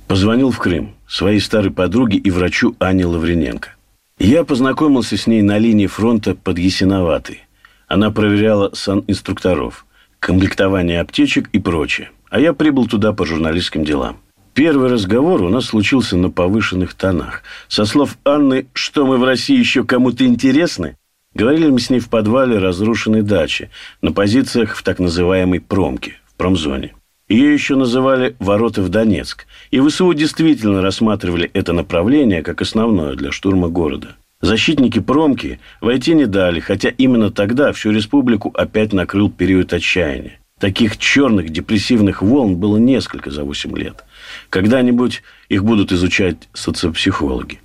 Позвонил 0.08 0.50
в 0.50 0.58
Крым 0.58 0.94
своей 1.06 1.40
старой 1.40 1.70
подруге 1.70 2.18
и 2.18 2.30
врачу 2.30 2.74
Ане 2.80 3.06
Лаврененко. 3.06 3.70
Я 4.18 4.44
познакомился 4.44 5.16
с 5.16 5.26
ней 5.26 5.42
на 5.42 5.58
линии 5.58 5.86
фронта 5.86 6.34
под 6.34 6.58
Ясиноватой– 6.58 7.42
она 7.92 8.10
проверяла 8.10 8.70
санинструкторов, 8.72 9.84
комплектование 10.18 10.98
аптечек 11.02 11.50
и 11.52 11.58
прочее. 11.58 12.10
А 12.30 12.40
я 12.40 12.54
прибыл 12.54 12.86
туда 12.86 13.12
по 13.12 13.26
журналистским 13.26 13.84
делам. 13.84 14.16
Первый 14.54 14.90
разговор 14.90 15.42
у 15.42 15.50
нас 15.50 15.66
случился 15.66 16.16
на 16.16 16.30
повышенных 16.30 16.94
тонах. 16.94 17.42
Со 17.68 17.84
слов 17.84 18.16
Анны, 18.24 18.66
что 18.72 19.04
мы 19.04 19.18
в 19.18 19.24
России 19.24 19.58
еще 19.58 19.84
кому-то 19.84 20.24
интересны, 20.24 20.96
Говорили 21.34 21.70
мы 21.70 21.80
с 21.80 21.88
ней 21.88 22.00
в 22.00 22.08
подвале 22.08 22.58
разрушенной 22.58 23.22
дачи, 23.22 23.70
на 24.02 24.12
позициях 24.12 24.76
в 24.76 24.82
так 24.82 24.98
называемой 24.98 25.60
промке, 25.60 26.16
в 26.26 26.34
промзоне. 26.34 26.94
Ее 27.28 27.54
еще 27.54 27.76
называли 27.76 28.36
«ворота 28.38 28.82
в 28.82 28.90
Донецк», 28.90 29.46
и 29.70 29.80
ВСУ 29.80 30.12
действительно 30.12 30.82
рассматривали 30.82 31.50
это 31.54 31.72
направление 31.72 32.42
как 32.42 32.60
основное 32.60 33.14
для 33.14 33.32
штурма 33.32 33.68
города. 33.68 34.16
Защитники 34.42 34.98
промки 34.98 35.58
войти 35.80 36.14
не 36.14 36.26
дали, 36.26 36.60
хотя 36.60 36.90
именно 36.90 37.30
тогда 37.30 37.72
всю 37.72 37.92
республику 37.92 38.52
опять 38.54 38.92
накрыл 38.92 39.30
период 39.30 39.72
отчаяния. 39.72 40.40
Таких 40.60 40.98
черных 40.98 41.48
депрессивных 41.48 42.20
волн 42.20 42.56
было 42.56 42.76
несколько 42.76 43.30
за 43.30 43.44
8 43.44 43.76
лет. 43.78 44.04
Когда-нибудь 44.50 45.22
их 45.48 45.64
будут 45.64 45.90
изучать 45.90 46.36
социопсихологи. 46.52 47.61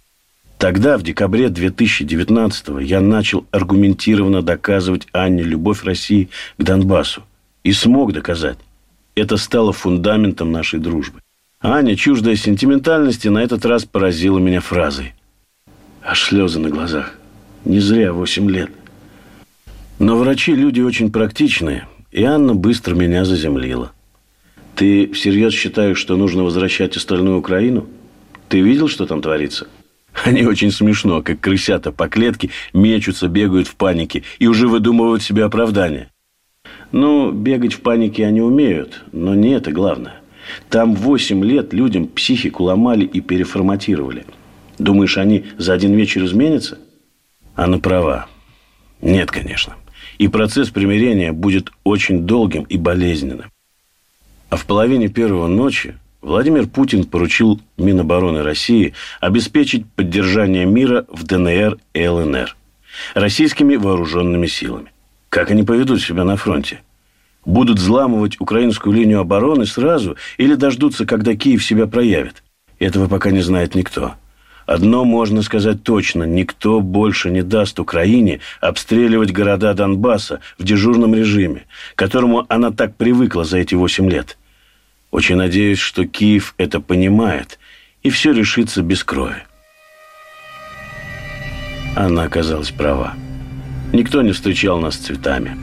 Тогда, 0.58 0.98
в 0.98 1.04
декабре 1.04 1.50
2019 1.50 2.82
я 2.82 3.00
начал 3.00 3.46
аргументированно 3.52 4.42
доказывать 4.42 5.08
Анне 5.12 5.44
любовь 5.44 5.84
России 5.84 6.30
к 6.58 6.64
Донбассу. 6.64 7.24
И 7.64 7.74
смог 7.74 8.14
доказать. 8.14 8.58
Это 9.14 9.38
стало 9.38 9.74
фундаментом 9.74 10.52
нашей 10.52 10.80
дружбы. 10.80 11.22
Аня, 11.60 11.96
чуждая 11.96 12.36
сентиментальности, 12.36 13.28
на 13.28 13.40
этот 13.40 13.66
раз 13.66 13.84
поразила 13.84 14.40
меня 14.40 14.62
фразой. 14.62 15.14
Аж 16.04 16.24
слезы 16.24 16.60
на 16.60 16.70
глазах. 16.70 17.16
Не 17.66 17.80
зря 17.80 18.14
8 18.14 18.50
лет. 18.50 18.72
Но 20.00 20.16
врачи 20.16 20.56
люди 20.56 20.80
очень 20.82 21.12
практичные, 21.12 21.88
и 22.12 22.24
Анна 22.24 22.54
быстро 22.54 22.96
меня 22.96 23.26
заземлила. 23.26 23.92
Ты 24.76 25.12
всерьез 25.12 25.54
считаешь, 25.54 25.98
что 25.98 26.16
нужно 26.16 26.44
возвращать 26.44 26.96
остальную 26.96 27.40
Украину? 27.40 27.88
Ты 28.48 28.62
видел, 28.62 28.88
что 28.88 29.08
там 29.08 29.22
творится? 29.22 29.68
Они 30.24 30.46
очень 30.46 30.72
смешно, 30.72 31.22
как 31.22 31.40
крысята 31.40 31.92
по 31.92 32.08
клетке, 32.08 32.50
мечутся, 32.74 33.28
бегают 33.28 33.68
в 33.68 33.76
панике 33.76 34.24
и 34.40 34.48
уже 34.48 34.68
выдумывают 34.68 35.24
себе 35.24 35.44
оправдания. 35.44 36.10
Ну, 36.92 37.32
бегать 37.32 37.74
в 37.74 37.82
панике 37.82 38.26
они 38.26 38.42
умеют, 38.42 39.04
но 39.12 39.36
не 39.36 39.50
это 39.50 39.72
главное. 39.72 40.22
Там 40.70 40.96
8 40.96 41.44
лет 41.44 41.74
людям 41.74 42.08
психику 42.08 42.64
ломали 42.64 43.06
и 43.06 43.22
переформатировали. 43.22 44.26
Думаешь, 44.80 45.18
они 45.18 45.46
за 45.58 45.74
один 45.74 45.94
вечер 45.94 46.24
изменятся? 46.24 46.80
Она 47.56 47.80
права. 47.80 48.28
Нет, 49.02 49.32
конечно. 49.32 49.76
И 50.18 50.28
процесс 50.28 50.70
примирения 50.70 51.32
будет 51.32 51.72
очень 51.84 52.22
долгим 52.26 52.64
и 52.64 52.78
болезненным. 52.78 53.52
А 54.50 54.56
в 54.56 54.66
половине 54.66 55.10
первого 55.10 55.48
ночи 55.48 55.96
Владимир 56.28 56.68
Путин 56.68 57.06
поручил 57.06 57.62
Минобороны 57.78 58.44
России 58.44 58.94
обеспечить 59.22 59.86
поддержание 59.86 60.66
мира 60.66 61.06
в 61.08 61.24
ДНР 61.24 61.78
и 61.94 62.06
ЛНР 62.06 62.54
российскими 63.14 63.78
вооруженными 63.78 64.46
силами. 64.46 64.92
Как 65.30 65.52
они 65.52 65.64
поведут 65.64 66.02
себя 66.02 66.26
на 66.26 66.36
фронте? 66.36 66.82
Будут 67.46 67.80
взламывать 67.80 68.42
украинскую 68.42 68.94
линию 68.94 69.22
обороны 69.22 69.66
сразу 69.66 70.18
или 70.38 70.56
дождутся, 70.56 71.06
когда 71.06 71.34
Киев 71.34 71.64
себя 71.64 71.88
проявит? 71.88 72.44
Этого 72.78 73.08
пока 73.08 73.32
не 73.32 73.40
знает 73.40 73.74
никто. 73.74 74.16
Одно 74.66 75.06
можно 75.06 75.42
сказать 75.42 75.84
точно. 75.84 76.24
Никто 76.24 76.82
больше 76.82 77.30
не 77.30 77.42
даст 77.42 77.80
Украине 77.80 78.42
обстреливать 78.60 79.32
города 79.32 79.74
Донбасса 79.74 80.42
в 80.60 80.66
дежурном 80.66 81.16
режиме, 81.16 81.64
к 81.96 81.98
которому 81.98 82.46
она 82.50 82.72
так 82.72 82.98
привыкла 82.98 83.46
за 83.46 83.60
эти 83.60 83.76
восемь 83.76 84.10
лет– 84.10 84.38
очень 85.12 85.36
надеюсь, 85.36 85.80
что 85.80 86.06
Киев 86.06 86.54
это 86.58 86.80
понимает, 86.80 87.60
и 88.04 88.10
все 88.10 88.32
решится 88.32 88.82
без 88.82 89.04
крови. 89.04 89.44
Она 91.96 92.24
оказалась 92.24 92.72
права. 92.72 93.16
Никто 93.94 94.22
не 94.22 94.32
встречал 94.32 94.80
нас 94.80 94.96
цветами. 94.96 95.58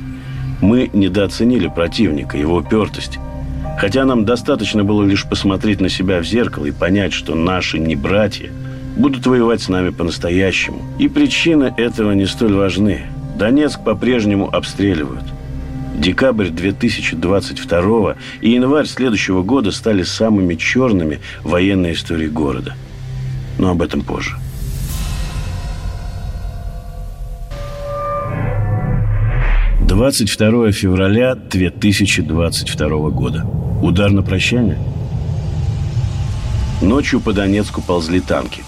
Мы 0.61 0.91
недооценили 0.93 1.69
противника, 1.69 2.37
его 2.37 2.57
упертость. 2.57 3.18
Хотя 3.79 4.05
нам 4.05 4.25
достаточно 4.25 4.83
было 4.83 5.05
лишь 5.05 5.29
посмотреть 5.29 5.81
на 5.81 5.88
себя 5.88 6.21
в 6.21 6.25
зеркало 6.25 6.66
и 6.66 6.73
понять, 6.73 7.12
что 7.12 7.35
наши 7.35 7.79
не 7.79 7.97
братья 7.97 8.51
будут 8.97 9.27
воевать 9.27 9.62
с 9.62 9.68
нами 9.68 9.90
по-настоящему. 9.90 10.83
И 10.99 11.09
причины 11.09 11.75
этого 11.77 12.12
не 12.12 12.27
столь 12.27 12.55
важны. 12.55 13.03
Донецк 13.37 13.83
по-прежнему 13.85 14.49
обстреливают. 14.49 15.25
Декабрь 15.94 16.48
2022 16.48 18.16
и 18.40 18.50
январь 18.50 18.87
следующего 18.87 19.42
года 19.42 19.70
стали 19.70 20.02
самыми 20.02 20.57
черными 20.57 21.20
в 21.42 21.50
военной 21.50 21.92
истории 21.92 22.26
города. 22.26 22.74
Но 23.59 23.70
об 23.70 23.80
этом 23.80 24.02
позже. 24.02 24.37
Двадцать 29.80 30.28
второе 30.28 30.72
февраля 30.72 31.37
2022 31.37 33.11
года. 33.11 33.46
Удар 33.80 34.11
на 34.11 34.22
прощание. 34.22 34.78
Ночью 36.83 37.20
по 37.20 37.33
Донецку 37.33 37.80
ползли 37.80 38.20
танки. 38.20 38.64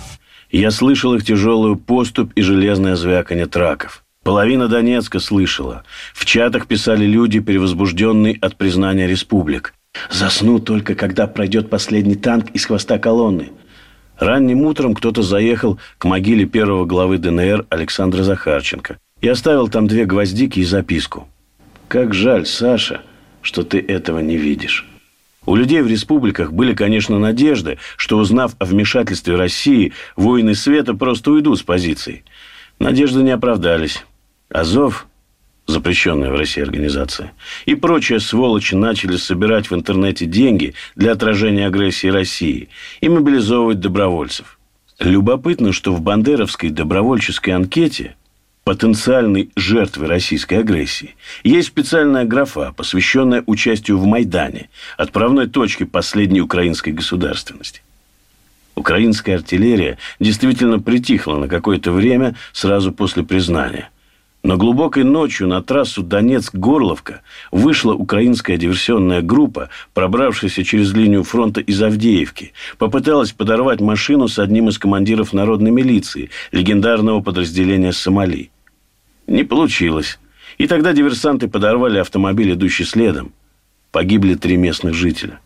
Я 0.53 0.71
слышал 0.71 1.15
их 1.15 1.25
тяжелую 1.25 1.77
поступь 1.77 2.31
и 2.37 2.43
железное 2.43 2.95
звяканье 2.95 3.47
траков. 3.47 4.06
Половина 4.27 4.67
Донецка 4.67 5.21
слышала. 5.21 5.85
В 6.13 6.25
чатах 6.25 6.67
писали 6.67 7.07
люди, 7.07 7.39
перевозбужденные 7.39 8.37
от 8.41 8.57
признания 8.57 9.07
республик. 9.07 9.73
Засну 10.11 10.59
только, 10.59 10.97
когда 10.97 11.29
пройдет 11.29 11.71
последний 11.71 12.17
танк 12.17 12.51
из 12.51 12.67
хвоста 12.67 12.99
колонны. 12.99 13.51
Ранним 14.19 14.63
утром 14.63 14.97
кто-то 14.97 15.23
заехал 15.23 15.79
к 15.99 16.07
могиле 16.07 16.45
первого 16.45 16.87
главы 16.87 17.19
ДНР 17.19 17.67
Александра 17.69 18.25
Захарченко 18.25 18.99
и 19.21 19.29
оставил 19.29 19.69
там 19.69 19.87
две 19.87 20.07
гвоздики 20.07 20.59
и 20.59 20.65
записку. 20.65 21.29
«Как 21.87 22.13
жаль, 22.13 22.47
Саша, 22.47 23.03
что 23.43 23.63
ты 23.63 23.79
этого 23.79 24.19
не 24.19 24.37
видишь». 24.37 24.89
У 25.45 25.55
людей 25.55 25.83
в 25.83 25.87
республиках 25.87 26.53
были, 26.53 26.75
конечно, 26.75 27.21
надежды, 27.21 27.79
что, 27.97 28.19
узнав 28.19 28.57
о 28.59 28.65
вмешательстве 28.65 29.37
России, 29.37 29.93
воины 30.17 30.57
света 30.57 30.95
просто 30.95 31.31
уйдут 31.31 31.61
с 31.61 31.63
позиций. 31.63 32.25
Надежды 32.81 33.23
не 33.23 33.31
оправдались. 33.31 34.05
Азов, 34.49 35.07
запрещенная 35.67 36.31
в 36.31 36.37
России 36.37 36.63
организация, 36.63 37.33
и 37.65 37.75
прочие 37.75 38.21
сволочи 38.21 38.75
начали 38.75 39.17
собирать 39.17 39.71
в 39.71 39.75
интернете 39.75 40.27
деньги 40.27 40.75
для 40.95 41.13
отражения 41.13 41.67
агрессии 41.67 42.07
России 42.07 42.69
и 43.01 43.09
мобилизовывать 43.09 43.81
добровольцев. 43.81 44.59
Любопытно, 45.01 45.73
что 45.73 45.93
в 45.93 46.01
бандеровской 46.01 46.71
добровольческой 46.71 47.51
анкете 47.51 48.17
потенциальной 48.65 49.51
жертвы 49.57 50.07
российской 50.07 50.61
агрессии 50.61 51.17
есть 51.45 51.69
специальная 51.69 52.25
графа, 52.25 52.73
посвященная 52.77 53.43
участию 53.47 53.99
в 53.99 54.07
Майдане, 54.07 54.71
отправной 54.97 55.49
точке 55.49 55.87
последней 55.87 56.41
украинской 56.41 56.91
государственности. 56.91 57.83
Украинская 58.75 59.37
артиллерия 59.37 59.99
действительно 60.21 60.79
притихла 60.81 61.37
на 61.37 61.49
какое-то 61.49 61.93
время 61.93 62.37
сразу 62.53 62.93
после 62.93 63.25
признания– 63.25 63.91
но 64.47 64.57
глубокой 64.57 65.03
ночью 65.03 65.49
на 65.49 65.61
трассу 65.61 66.05
Донецк-Горловка 66.05 67.23
вышла 67.51 67.95
украинская 67.95 68.57
диверсионная 68.57 69.21
группа, 69.21 69.71
пробравшаяся 69.93 70.63
через 70.63 70.93
линию 70.93 71.25
фронта 71.25 71.61
из 71.61 71.83
Авдеевки, 71.83 72.53
попыталась 72.79 73.33
подорвать 73.33 73.81
машину 73.81 74.29
с 74.29 74.39
одним 74.39 74.69
из 74.69 74.79
командиров 74.79 75.33
народной 75.33 75.73
милиции, 75.73 76.31
легендарного 76.53 77.21
подразделения 77.23 77.93
«Сомали». 77.93 78.53
Не 79.27 79.43
получилось. 79.43 80.21
И 80.59 80.69
тогда 80.69 80.93
диверсанты 80.93 81.49
подорвали 81.49 81.99
автомобиль, 81.99 82.53
идущий 82.53 82.85
следом. 82.85 83.33
Погибли 83.91 84.37
три 84.37 84.57
местных 84.57 84.95
жителя. 84.95 85.41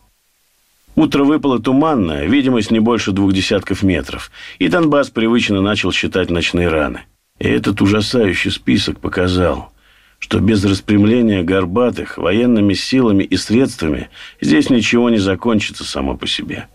Утро 0.95 1.23
выпало 1.23 1.57
туманное, 1.57 2.27
видимость 2.27 2.69
не 2.69 2.79
больше 2.79 3.13
двух 3.13 3.33
десятков 3.33 3.81
метров, 3.81 4.29
и 4.59 4.67
Донбасс 4.67 5.09
привычно 5.09 5.59
начал 5.59 5.91
считать 5.91 6.29
ночные 6.29 6.67
раны. 6.67 7.01
И 7.41 7.47
этот 7.47 7.81
ужасающий 7.81 8.51
список 8.51 8.99
показал, 8.99 9.73
что 10.19 10.39
без 10.39 10.63
распрямления 10.63 11.41
горбатых 11.41 12.19
военными 12.19 12.75
силами 12.75 13.23
и 13.23 13.35
средствами 13.35 14.11
здесь 14.39 14.69
ничего 14.69 15.09
не 15.09 15.17
закончится 15.17 15.83
само 15.83 16.15
по 16.15 16.27
себе. 16.27 16.67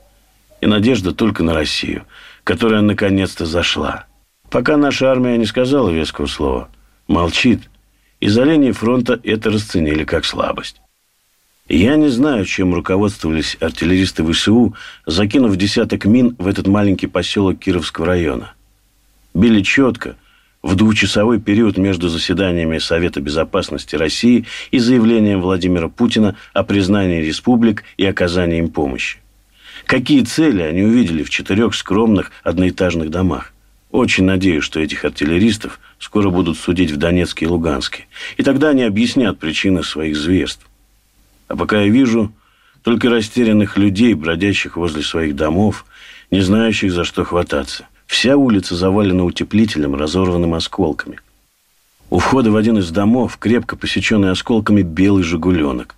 И 0.60 0.66
надежда 0.66 1.12
только 1.12 1.44
на 1.44 1.54
Россию, 1.54 2.02
которая 2.42 2.80
наконец-то 2.80 3.46
зашла. 3.46 4.06
Пока 4.50 4.76
наша 4.76 5.08
армия 5.08 5.38
не 5.38 5.46
сказала 5.46 5.88
веского 5.88 6.26
слова, 6.26 6.68
молчит, 7.06 7.70
и 8.18 8.26
за 8.26 8.42
линией 8.42 8.72
фронта 8.72 9.20
это 9.22 9.50
расценили 9.50 10.02
как 10.02 10.24
слабость. 10.24 10.80
Я 11.68 11.94
не 11.94 12.08
знаю, 12.08 12.44
чем 12.44 12.74
руководствовались 12.74 13.56
артиллеристы 13.60 14.24
ВСУ, 14.32 14.74
закинув 15.06 15.56
десяток 15.56 16.06
мин 16.06 16.34
в 16.40 16.48
этот 16.48 16.66
маленький 16.66 17.06
поселок 17.06 17.60
Кировского 17.60 18.06
района. 18.06 18.54
Били 19.32 19.62
четко– 19.62 20.16
в 20.66 20.74
двухчасовой 20.74 21.38
период 21.38 21.78
между 21.78 22.08
заседаниями 22.08 22.78
Совета 22.78 23.20
Безопасности 23.20 23.94
России 23.94 24.46
и 24.72 24.80
заявлением 24.80 25.40
Владимира 25.40 25.88
Путина 25.88 26.34
о 26.54 26.64
признании 26.64 27.22
республик 27.22 27.84
и 27.96 28.04
оказании 28.04 28.58
им 28.58 28.70
помощи. 28.70 29.18
Какие 29.86 30.22
цели 30.24 30.62
они 30.62 30.82
увидели 30.82 31.22
в 31.22 31.30
четырех 31.30 31.72
скромных 31.72 32.32
одноэтажных 32.42 33.10
домах? 33.10 33.52
Очень 33.92 34.24
надеюсь, 34.24 34.64
что 34.64 34.80
этих 34.80 35.04
артиллеристов 35.04 35.78
скоро 36.00 36.30
будут 36.30 36.58
судить 36.58 36.90
в 36.90 36.96
Донецке 36.96 37.44
и 37.44 37.48
Луганске. 37.48 38.08
И 38.36 38.42
тогда 38.42 38.70
они 38.70 38.82
объяснят 38.82 39.38
причины 39.38 39.84
своих 39.84 40.16
зверств. 40.16 40.66
А 41.46 41.54
пока 41.54 41.82
я 41.82 41.88
вижу 41.88 42.32
только 42.82 43.08
растерянных 43.08 43.76
людей, 43.76 44.14
бродящих 44.14 44.76
возле 44.76 45.02
своих 45.04 45.36
домов, 45.36 45.86
не 46.32 46.40
знающих, 46.40 46.90
за 46.90 47.04
что 47.04 47.22
хвататься. 47.22 47.86
Вся 48.06 48.36
улица 48.36 48.74
завалена 48.76 49.24
утеплителем, 49.24 49.94
разорванным 49.94 50.54
осколками. 50.54 51.20
У 52.08 52.18
входа 52.18 52.50
в 52.50 52.56
один 52.56 52.78
из 52.78 52.90
домов, 52.90 53.36
крепко 53.38 53.76
посеченный 53.76 54.30
осколками, 54.30 54.82
белый 54.82 55.24
«Жигуленок». 55.24 55.96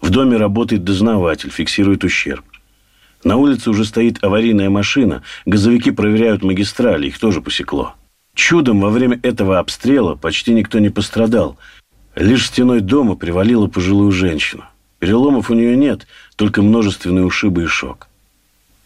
В 0.00 0.10
доме 0.10 0.36
работает 0.36 0.84
дознаватель, 0.84 1.50
фиксирует 1.50 2.04
ущерб. 2.04 2.44
На 3.24 3.36
улице 3.36 3.70
уже 3.70 3.84
стоит 3.84 4.22
аварийная 4.22 4.70
машина, 4.70 5.22
газовики 5.44 5.90
проверяют 5.90 6.44
магистрали, 6.44 7.08
их 7.08 7.18
тоже 7.18 7.40
посекло. 7.40 7.94
Чудом 8.34 8.80
во 8.80 8.90
время 8.90 9.18
этого 9.24 9.58
обстрела 9.58 10.14
почти 10.14 10.54
никто 10.54 10.78
не 10.78 10.90
пострадал. 10.90 11.58
Лишь 12.14 12.46
стеной 12.46 12.80
дома 12.80 13.16
привалила 13.16 13.66
пожилую 13.66 14.12
женщину. 14.12 14.64
Переломов 15.00 15.50
у 15.50 15.54
нее 15.54 15.76
нет, 15.76 16.06
только 16.36 16.62
множественные 16.62 17.24
ушибы 17.24 17.64
и 17.64 17.66
шок. 17.66 18.07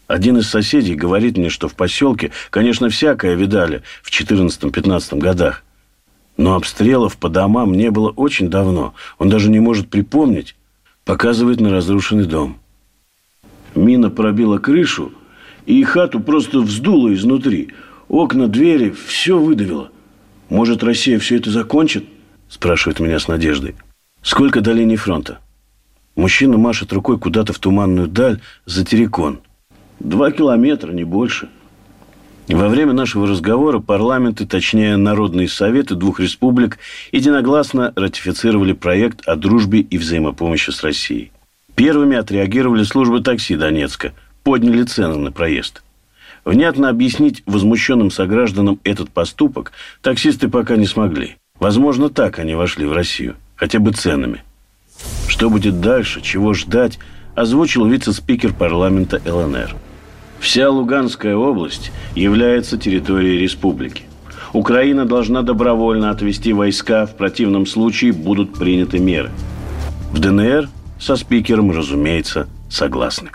Один 0.07 0.37
из 0.37 0.49
соседей 0.49 0.95
говорит 0.95 1.37
мне, 1.37 1.49
что 1.49 1.67
в 1.67 1.75
поселке, 1.75 2.31
конечно, 2.49 2.89
всякое 2.89 3.35
видали 3.35 3.83
в 4.01 4.11
14-15 4.11 5.17
годах. 5.17 5.63
Но 6.35 6.55
обстрелов 6.55 7.17
по 7.17 7.29
домам 7.29 7.73
не 7.73 7.91
было 7.91 8.09
очень 8.09 8.49
давно. 8.49 8.93
Он 9.17 9.29
даже 9.29 9.49
не 9.49 9.59
может 9.59 9.89
припомнить. 9.89 10.55
Показывает 11.05 11.59
на 11.59 11.69
разрушенный 11.69 12.25
дом. 12.25 12.59
Мина 13.75 14.09
пробила 14.09 14.57
крышу, 14.57 15.11
и 15.65 15.83
хату 15.83 16.19
просто 16.19 16.59
вздуло 16.59 17.13
изнутри. 17.13 17.69
Окна, 18.07 18.47
двери, 18.47 18.91
все 18.91 19.37
выдавило. 19.37 19.91
Может, 20.49 20.83
Россия 20.83 21.19
все 21.19 21.37
это 21.37 21.49
закончит? 21.49 22.05
Спрашивает 22.49 22.99
меня 22.99 23.19
с 23.19 23.27
надеждой. 23.27 23.75
Сколько 24.21 24.61
до 24.61 24.71
линии 24.71 24.95
фронта? 24.95 25.39
Мужчина 26.15 26.57
машет 26.57 26.93
рукой 26.93 27.17
куда-то 27.17 27.53
в 27.53 27.59
туманную 27.59 28.07
даль 28.07 28.39
за 28.65 28.85
террикон. 28.85 29.41
Два 30.03 30.31
километра, 30.31 30.91
не 30.91 31.05
больше. 31.05 31.47
Во 32.49 32.67
время 32.67 32.91
нашего 32.91 33.25
разговора 33.25 33.79
парламенты, 33.79 34.45
точнее 34.45 34.97
народные 34.97 35.47
советы 35.47 35.95
двух 35.95 36.19
республик, 36.19 36.77
единогласно 37.13 37.93
ратифицировали 37.95 38.73
проект 38.73 39.25
о 39.25 39.37
дружбе 39.37 39.79
и 39.79 39.97
взаимопомощи 39.97 40.71
с 40.71 40.83
Россией. 40.83 41.31
Первыми 41.75 42.17
отреагировали 42.17 42.83
службы 42.83 43.21
такси 43.21 43.55
Донецка, 43.55 44.11
подняли 44.43 44.83
цены 44.83 45.15
на 45.15 45.31
проезд. 45.31 45.81
Внятно 46.43 46.89
объяснить 46.89 47.41
возмущенным 47.45 48.11
согражданам 48.11 48.81
этот 48.83 49.09
поступок 49.09 49.71
таксисты 50.01 50.49
пока 50.49 50.75
не 50.75 50.85
смогли. 50.85 51.37
Возможно, 51.61 52.09
так 52.09 52.39
они 52.39 52.55
вошли 52.55 52.85
в 52.85 52.91
Россию, 52.91 53.37
хотя 53.55 53.79
бы 53.79 53.93
ценами. 53.93 54.43
Что 55.29 55.49
будет 55.49 55.79
дальше, 55.79 56.19
чего 56.21 56.53
ждать, 56.53 56.99
озвучил 57.35 57.85
вице-спикер 57.85 58.53
парламента 58.53 59.21
ЛНР. 59.25 59.73
Вся 60.43 60.69
Луганская 60.69 61.37
область 61.37 61.93
является 62.15 62.77
территорией 62.77 63.39
республики. 63.39 64.03
Украина 64.51 65.05
должна 65.05 65.41
добровольно 65.41 66.09
отвести 66.09 66.51
войска, 66.51 67.05
в 67.05 67.15
противном 67.15 67.65
случае 67.65 68.11
будут 68.11 68.53
приняты 68.53 68.99
меры. 68.99 69.31
В 70.11 70.19
ДНР 70.19 70.67
со 70.99 71.15
спикером, 71.15 71.71
разумеется, 71.71 72.49
согласны. 72.69 73.29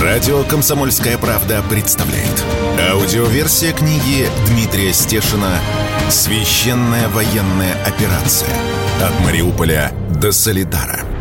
Радио 0.00 0.44
«Комсомольская 0.44 1.18
правда» 1.18 1.60
представляет. 1.68 2.44
Аудиоверсия 2.92 3.72
книги 3.72 4.28
Дмитрия 4.46 4.92
Стешина 4.92 5.58
«Священная 6.08 7.08
военная 7.08 7.74
операция. 7.84 8.54
От 9.02 9.26
Мариуполя 9.26 9.90
до 10.20 10.30
Солидара». 10.30 11.11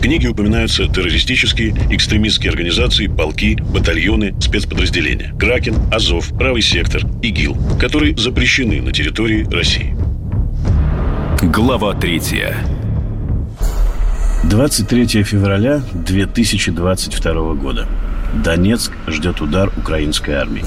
В 0.00 0.02
книге 0.02 0.28
упоминаются 0.28 0.86
террористические, 0.86 1.74
экстремистские 1.90 2.48
организации, 2.48 3.06
полки, 3.06 3.58
батальоны, 3.60 4.34
спецподразделения. 4.40 5.34
Кракен, 5.38 5.74
Азов, 5.92 6.30
Правый 6.38 6.62
сектор, 6.62 7.02
ИГИЛ, 7.20 7.54
которые 7.78 8.16
запрещены 8.16 8.80
на 8.80 8.92
территории 8.92 9.46
России. 9.52 9.94
Глава 11.42 11.92
третья. 11.92 12.56
23 14.44 15.22
февраля 15.22 15.82
2022 15.92 17.54
года. 17.56 17.86
Донецк 18.42 18.92
ждет 19.06 19.42
удар 19.42 19.70
украинской 19.76 20.30
армии. 20.30 20.64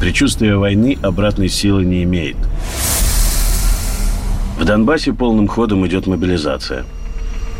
Предчувствие 0.00 0.56
войны 0.56 0.96
обратной 1.02 1.50
силы 1.50 1.84
не 1.84 2.04
имеет. 2.04 2.36
В 4.58 4.64
Донбассе 4.64 5.12
полным 5.12 5.46
ходом 5.46 5.86
идет 5.86 6.06
мобилизация. 6.06 6.86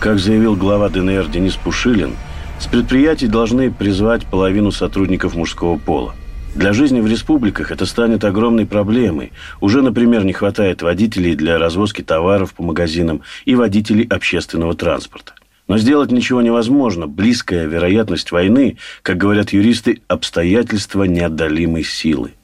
Как 0.01 0.19
заявил 0.19 0.55
глава 0.55 0.89
ДНР 0.91 1.29
Денис 1.29 1.55
Пушилин, 1.57 2.15
с 2.61 2.67
предприятий 2.67 3.27
должны 3.27 3.71
призвать 3.71 4.27
половину 4.27 4.71
сотрудников 4.71 5.35
мужского 5.35 5.79
пола. 5.79 6.15
Для 6.55 6.73
жизни 6.73 7.01
в 7.01 7.07
республиках 7.07 7.73
это 7.73 7.85
станет 7.85 8.23
огромной 8.23 8.65
проблемой. 8.65 9.33
Уже, 9.61 9.83
например, 9.83 10.25
не 10.25 10.33
хватает 10.33 10.83
водителей 10.83 11.35
для 11.35 11.59
развозки 11.59 12.03
товаров 12.03 12.55
по 12.55 12.63
магазинам 12.63 13.23
и 13.45 13.55
водителей 13.55 14.05
общественного 14.05 14.75
транспорта. 14.75 15.35
Но 15.67 15.79
сделать 15.79 16.13
ничего 16.13 16.43
невозможно. 16.43 17.07
Близкая 17.07 17.67
вероятность 17.67 18.31
войны, 18.31 18.77
как 19.03 19.17
говорят 19.17 19.51
юристы, 19.51 20.03
обстоятельства 20.07 21.05
неотдалимой 21.05 21.83
силы. 21.83 22.35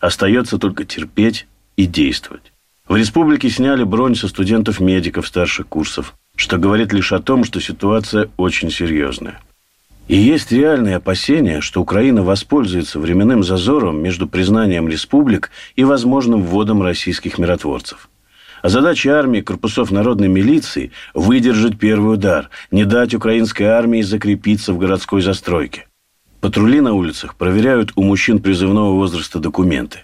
Остается 0.00 0.58
только 0.58 0.84
терпеть 0.84 1.46
и 1.76 1.86
действовать. 1.86 2.52
В 2.88 2.96
республике 2.96 3.48
сняли 3.48 3.84
бронь 3.84 4.16
со 4.16 4.26
студентов-медиков 4.26 5.26
старших 5.26 5.68
курсов, 5.68 6.14
что 6.36 6.58
говорит 6.58 6.92
лишь 6.92 7.12
о 7.12 7.20
том, 7.20 7.44
что 7.44 7.60
ситуация 7.60 8.30
очень 8.36 8.70
серьезная. 8.70 9.40
И 10.08 10.16
есть 10.16 10.50
реальные 10.50 10.96
опасения, 10.96 11.60
что 11.60 11.80
Украина 11.80 12.22
воспользуется 12.22 12.98
временным 12.98 13.44
зазором 13.44 14.02
между 14.02 14.26
признанием 14.26 14.88
республик 14.88 15.50
и 15.76 15.84
возможным 15.84 16.42
вводом 16.42 16.82
российских 16.82 17.38
миротворцев. 17.38 18.08
А 18.62 18.68
задача 18.68 19.18
армии 19.18 19.40
корпусов 19.40 19.90
народной 19.90 20.28
милиции– 20.28 20.92
выдержать 21.14 21.78
первый 21.78 22.14
удар, 22.14 22.50
не 22.70 22.84
дать 22.84 23.14
украинской 23.14 23.64
армии 23.64 24.02
закрепиться 24.02 24.72
в 24.72 24.78
городской 24.78 25.22
застройке. 25.22 25.86
Патрули 26.40 26.80
на 26.80 26.92
улицах 26.92 27.36
проверяют 27.36 27.92
у 27.96 28.02
мужчин 28.02 28.40
призывного 28.40 28.94
возраста 28.94 29.38
документы. 29.38 30.00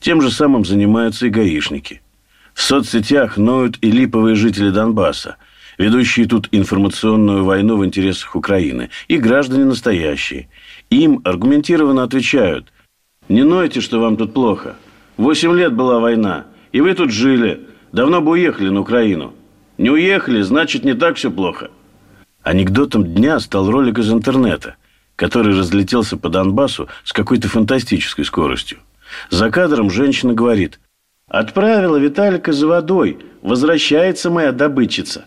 Тем 0.00 0.20
же 0.20 0.30
самым 0.30 0.64
занимаются 0.64 1.26
и 1.26 1.30
гаишники. 1.30 2.02
В 2.54 2.62
соцсетях 2.62 3.36
ноют 3.36 3.78
и 3.80 3.90
липовые 3.90 4.34
жители 4.34 4.70
Донбасса– 4.70 5.36
ведущие 5.78 6.26
тут 6.26 6.48
информационную 6.52 7.44
войну 7.44 7.76
в 7.76 7.84
интересах 7.84 8.36
Украины, 8.36 8.90
и 9.08 9.18
граждане 9.18 9.64
настоящие. 9.64 10.48
Им 10.90 11.20
аргументированно 11.24 12.02
отвечают, 12.02 12.72
не 13.28 13.42
нойте, 13.42 13.80
что 13.80 14.00
вам 14.00 14.16
тут 14.16 14.32
плохо. 14.34 14.76
Восемь 15.16 15.56
лет 15.56 15.72
была 15.72 15.98
война, 15.98 16.46
и 16.72 16.80
вы 16.80 16.94
тут 16.94 17.10
жили. 17.10 17.60
Давно 17.92 18.20
бы 18.20 18.32
уехали 18.32 18.68
на 18.68 18.80
Украину. 18.80 19.34
Не 19.78 19.90
уехали, 19.90 20.42
значит, 20.42 20.84
не 20.84 20.94
так 20.94 21.16
все 21.16 21.30
плохо. 21.30 21.70
Анекдотом 22.42 23.04
дня 23.04 23.40
стал 23.40 23.70
ролик 23.70 23.98
из 23.98 24.12
интернета, 24.12 24.76
который 25.16 25.58
разлетелся 25.58 26.16
по 26.16 26.28
Донбассу 26.28 26.88
с 27.02 27.12
какой-то 27.12 27.48
фантастической 27.48 28.24
скоростью. 28.24 28.78
За 29.30 29.50
кадром 29.50 29.90
женщина 29.90 30.32
говорит, 30.32 30.78
«Отправила 31.28 31.96
Виталика 31.96 32.52
за 32.52 32.68
водой, 32.68 33.18
возвращается 33.42 34.30
моя 34.30 34.52
добытчица». 34.52 35.24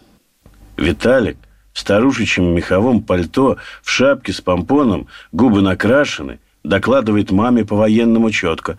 Виталик 0.79 1.37
в 1.73 1.79
старушечьем 1.79 2.55
меховом 2.55 3.03
пальто, 3.03 3.57
в 3.83 3.89
шапке 3.89 4.33
с 4.33 4.41
помпоном, 4.41 5.07
губы 5.31 5.61
накрашены, 5.61 6.39
докладывает 6.63 7.31
маме 7.31 7.65
по-военному 7.65 8.31
четко. 8.31 8.77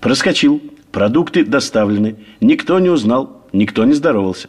Проскочил, 0.00 0.62
продукты 0.90 1.44
доставлены, 1.44 2.16
никто 2.40 2.78
не 2.78 2.88
узнал, 2.88 3.46
никто 3.52 3.84
не 3.84 3.92
здоровался. 3.92 4.48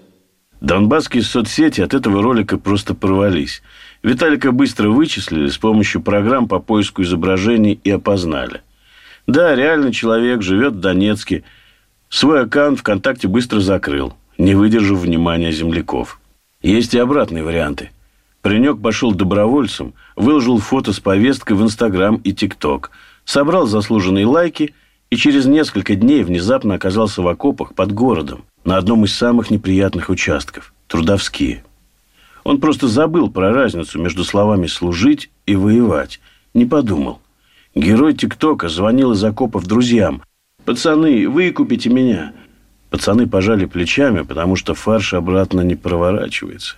Донбасские 0.62 1.24
соцсети 1.24 1.82
от 1.82 1.94
этого 1.94 2.24
ролика 2.24 2.58
просто 2.58 2.94
порвались. 2.94 3.62
Виталика 4.04 4.52
быстро 4.52 4.90
вычислили 4.90 5.50
с 5.50 5.58
помощью 5.58 6.02
программ 6.02 6.48
по 6.48 6.60
поиску 6.60 7.02
изображений 7.02 7.80
и 7.84 7.92
опознали. 7.92 8.62
Да, 9.28 9.56
реально 9.56 9.92
человек 9.92 10.42
живет 10.42 10.74
в 10.74 10.80
Донецке. 10.80 11.44
Свой 12.10 12.44
аккаунт 12.44 12.80
ВКонтакте 12.80 13.28
быстро 13.28 13.60
закрыл, 13.60 14.14
не 14.38 14.56
выдержав 14.56 15.00
внимания 15.00 15.52
земляков. 15.52 16.20
Есть 16.66 16.96
и 16.96 16.98
обратные 16.98 17.44
варианты. 17.44 17.92
Паренек 18.42 18.82
пошел 18.82 19.12
добровольцем, 19.12 19.94
выложил 20.16 20.58
фото 20.58 20.94
с 20.94 21.00
повесткой 21.00 21.54
в 21.54 21.62
Инстаграм 21.62 22.16
и 22.16 22.34
ТикТок, 22.34 22.90
собрал 23.24 23.68
заслуженные 23.68 24.26
лайки 24.26 24.74
и 25.12 25.16
через 25.16 25.46
несколько 25.46 25.94
дней 25.94 26.24
внезапно 26.24 26.74
оказался 26.74 27.22
в 27.22 27.28
окопах 27.28 27.76
под 27.76 27.92
городом, 27.92 28.46
на 28.64 28.78
одном 28.78 29.06
из 29.06 29.14
самых 29.14 29.52
неприятных 29.52 30.10
участков– 30.10 30.74
Трудовские. 30.88 31.64
Он 32.44 32.60
просто 32.60 32.88
забыл 32.88 33.30
про 33.30 33.54
разницу 33.54 34.02
между 34.02 34.24
словами 34.24 34.66
«служить» 34.66 35.30
и 35.46 35.56
«воевать», 35.56 36.20
не 36.56 36.66
подумал. 36.66 37.20
Герой 37.76 38.16
ТикТока 38.16 38.70
звонил 38.70 39.12
из 39.12 39.24
окопов 39.24 39.68
друзьям. 39.68 40.24
«Пацаны, 40.66 41.30
выкупите 41.30 41.92
меня!» 41.92 42.34
Пацаны 42.90 43.28
пожали 43.28 43.66
плечами, 43.66 44.22
потому 44.22 44.56
что 44.56 44.74
фарш 44.74 45.14
обратно 45.14 45.62
не 45.62 45.76
проворачивается. 45.76 46.78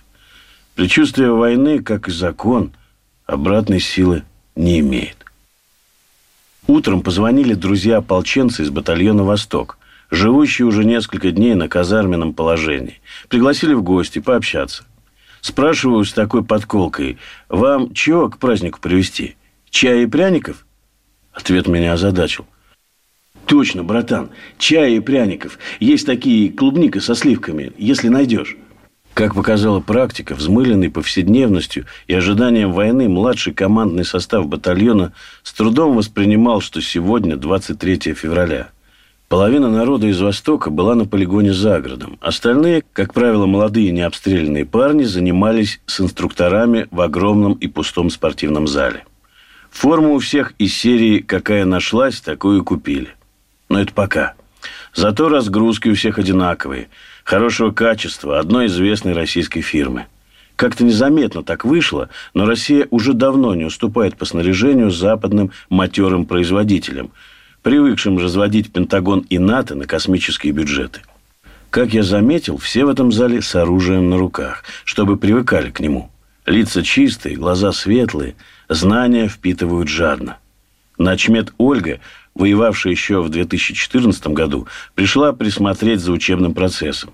Предчувствие 0.74 1.32
войны, 1.32 1.80
как 1.80 2.08
и 2.08 2.12
закон, 2.12 2.72
обратной 3.26 3.80
силы 3.80 4.22
не 4.54 4.80
имеет. 4.80 5.16
Утром 6.66 7.02
позвонили 7.02 7.54
друзья-ополченцы 7.54 8.62
из 8.62 8.70
батальона 8.70 9.24
«Восток», 9.24 9.78
живущие 10.10 10.66
уже 10.66 10.84
несколько 10.84 11.30
дней 11.30 11.54
на 11.54 11.68
казарменном 11.68 12.34
положении. 12.34 13.00
Пригласили 13.28 13.74
в 13.74 13.82
гости 13.82 14.18
пообщаться. 14.18 14.84
Спрашиваю 15.40 16.04
с 16.04 16.12
такой 16.12 16.44
подколкой, 16.44 17.18
«Вам 17.48 17.94
чего 17.94 18.28
к 18.28 18.38
празднику 18.38 18.80
привезти? 18.80 19.36
Чая 19.70 20.02
и 20.02 20.06
пряников?» 20.06 20.66
Ответ 21.32 21.68
меня 21.68 21.92
озадачил. 21.92 22.46
Точно, 23.48 23.82
братан, 23.82 24.28
чая 24.58 24.90
и 24.90 25.00
пряников. 25.00 25.58
Есть 25.80 26.04
такие 26.04 26.50
клубника 26.50 27.00
со 27.00 27.14
сливками, 27.14 27.72
если 27.78 28.08
найдешь. 28.08 28.58
Как 29.14 29.34
показала 29.34 29.80
практика, 29.80 30.34
взмыленный 30.34 30.90
повседневностью 30.90 31.86
и 32.06 32.14
ожиданием 32.14 32.72
войны, 32.72 33.08
младший 33.08 33.54
командный 33.54 34.04
состав 34.04 34.46
батальона 34.46 35.14
с 35.42 35.54
трудом 35.54 35.96
воспринимал, 35.96 36.60
что 36.60 36.82
сегодня 36.82 37.36
23 37.36 38.12
февраля. 38.12 38.68
Половина 39.28 39.70
народа 39.70 40.08
из 40.08 40.20
Востока 40.20 40.68
была 40.68 40.94
на 40.94 41.06
полигоне 41.06 41.54
за 41.54 41.80
городом. 41.80 42.18
Остальные, 42.20 42.84
как 42.92 43.14
правило, 43.14 43.46
молодые 43.46 43.92
необстрелянные 43.92 44.66
парни, 44.66 45.04
занимались 45.04 45.80
с 45.86 46.02
инструкторами 46.02 46.86
в 46.90 47.00
огромном 47.00 47.54
и 47.54 47.66
пустом 47.66 48.10
спортивном 48.10 48.68
зале. 48.68 49.04
Форму 49.70 50.14
у 50.14 50.18
всех 50.18 50.52
из 50.58 50.74
серии 50.74 51.20
«Какая 51.20 51.64
нашлась, 51.64 52.20
такую 52.20 52.62
купили». 52.62 53.17
Но 53.68 53.80
это 53.80 53.92
пока. 53.92 54.34
Зато 54.94 55.28
разгрузки 55.28 55.88
у 55.88 55.94
всех 55.94 56.18
одинаковые, 56.18 56.88
хорошего 57.24 57.70
качества, 57.70 58.38
одной 58.38 58.66
известной 58.66 59.12
российской 59.12 59.60
фирмы. 59.60 60.06
Как-то 60.56 60.84
незаметно 60.84 61.44
так 61.44 61.64
вышло, 61.64 62.08
но 62.34 62.46
Россия 62.46 62.88
уже 62.90 63.12
давно 63.12 63.54
не 63.54 63.64
уступает 63.64 64.16
по 64.16 64.24
снаряжению 64.24 64.90
западным 64.90 65.52
матерым 65.68 66.26
производителям, 66.26 67.12
привыкшим 67.62 68.18
разводить 68.18 68.72
Пентагон 68.72 69.20
и 69.28 69.38
НАТО 69.38 69.76
на 69.76 69.86
космические 69.86 70.52
бюджеты. 70.52 71.02
Как 71.70 71.92
я 71.92 72.02
заметил, 72.02 72.56
все 72.56 72.86
в 72.86 72.88
этом 72.88 73.12
зале 73.12 73.42
с 73.42 73.54
оружием 73.54 74.10
на 74.10 74.18
руках, 74.18 74.64
чтобы 74.84 75.16
привыкали 75.16 75.70
к 75.70 75.80
нему. 75.80 76.10
Лица 76.46 76.82
чистые, 76.82 77.36
глаза 77.36 77.72
светлые– 77.72 78.34
Знания 78.68 79.28
впитывают 79.28 79.88
жадно. 79.88 80.36
Начмет 80.98 81.54
Ольга, 81.56 82.00
воевавшая 82.34 82.92
еще 82.92 83.22
в 83.22 83.28
2014 83.28 84.28
году, 84.28 84.66
пришла 84.94 85.32
присмотреть 85.32 86.00
за 86.00 86.12
учебным 86.12 86.54
процессом. 86.54 87.10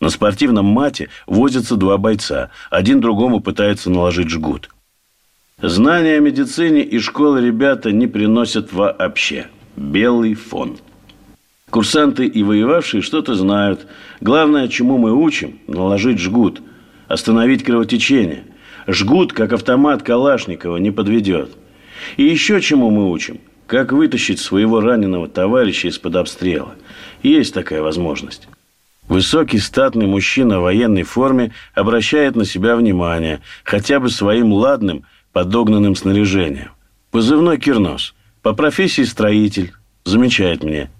На 0.00 0.08
спортивном 0.08 0.66
мате 0.66 1.10
возятся 1.26 1.76
два 1.76 1.96
бойца. 1.96 2.50
Один 2.70 3.00
другому 3.00 3.40
пытается 3.40 3.88
наложить 3.88 4.30
жгут. 4.30 4.68
Знания 5.60 6.16
о 6.16 6.20
медицине 6.20 6.82
и 6.82 6.98
школы 6.98 7.40
ребята 7.40 7.92
не 7.92 8.08
приносят 8.08 8.72
вообще. 8.72 9.46
Белый 9.76 10.34
фон. 10.34 10.78
Курсанты 11.70 12.26
и 12.26 12.42
воевавшие 12.42 13.00
что-то 13.00 13.36
знают. 13.36 13.86
Главное, 14.20 14.66
чему 14.66 14.98
мы 14.98 15.12
учим– 15.12 15.60
наложить 15.68 16.18
жгут, 16.18 16.60
остановить 17.06 17.62
кровотечение. 17.62 18.44
Жгут, 18.88 19.32
как 19.32 19.52
автомат 19.52 20.02
Калашникова, 20.02 20.78
не 20.78 20.90
подведет. 20.90 21.52
И 22.16 22.24
еще 22.24 22.60
чему 22.60 22.90
мы 22.90 23.08
учим? 23.10 23.38
Как 23.72 23.90
вытащить 23.90 24.38
своего 24.38 24.82
раненого 24.82 25.28
товарища 25.28 25.88
из-под 25.88 26.16
обстрела. 26.16 26.74
Есть 27.22 27.54
такая 27.54 27.80
возможность. 27.80 28.46
Высокий 29.08 29.58
статный 29.58 30.04
мужчина 30.04 30.60
в 30.60 30.64
военной 30.64 31.04
форме 31.04 31.54
обращает 31.72 32.36
на 32.36 32.44
себя 32.44 32.76
внимание, 32.76 33.40
хотя 33.64 33.98
бы 33.98 34.10
своим 34.10 34.52
ладным, 34.52 35.06
подогнанным 35.32 35.96
снаряжением. 35.96 36.72
Позывной 37.12 37.56
Кирнос. 37.56 38.12
По 38.42 38.52
профессии 38.52 39.04
строитель. 39.04 39.72
Замечает 40.04 40.62
мне. 40.62 40.90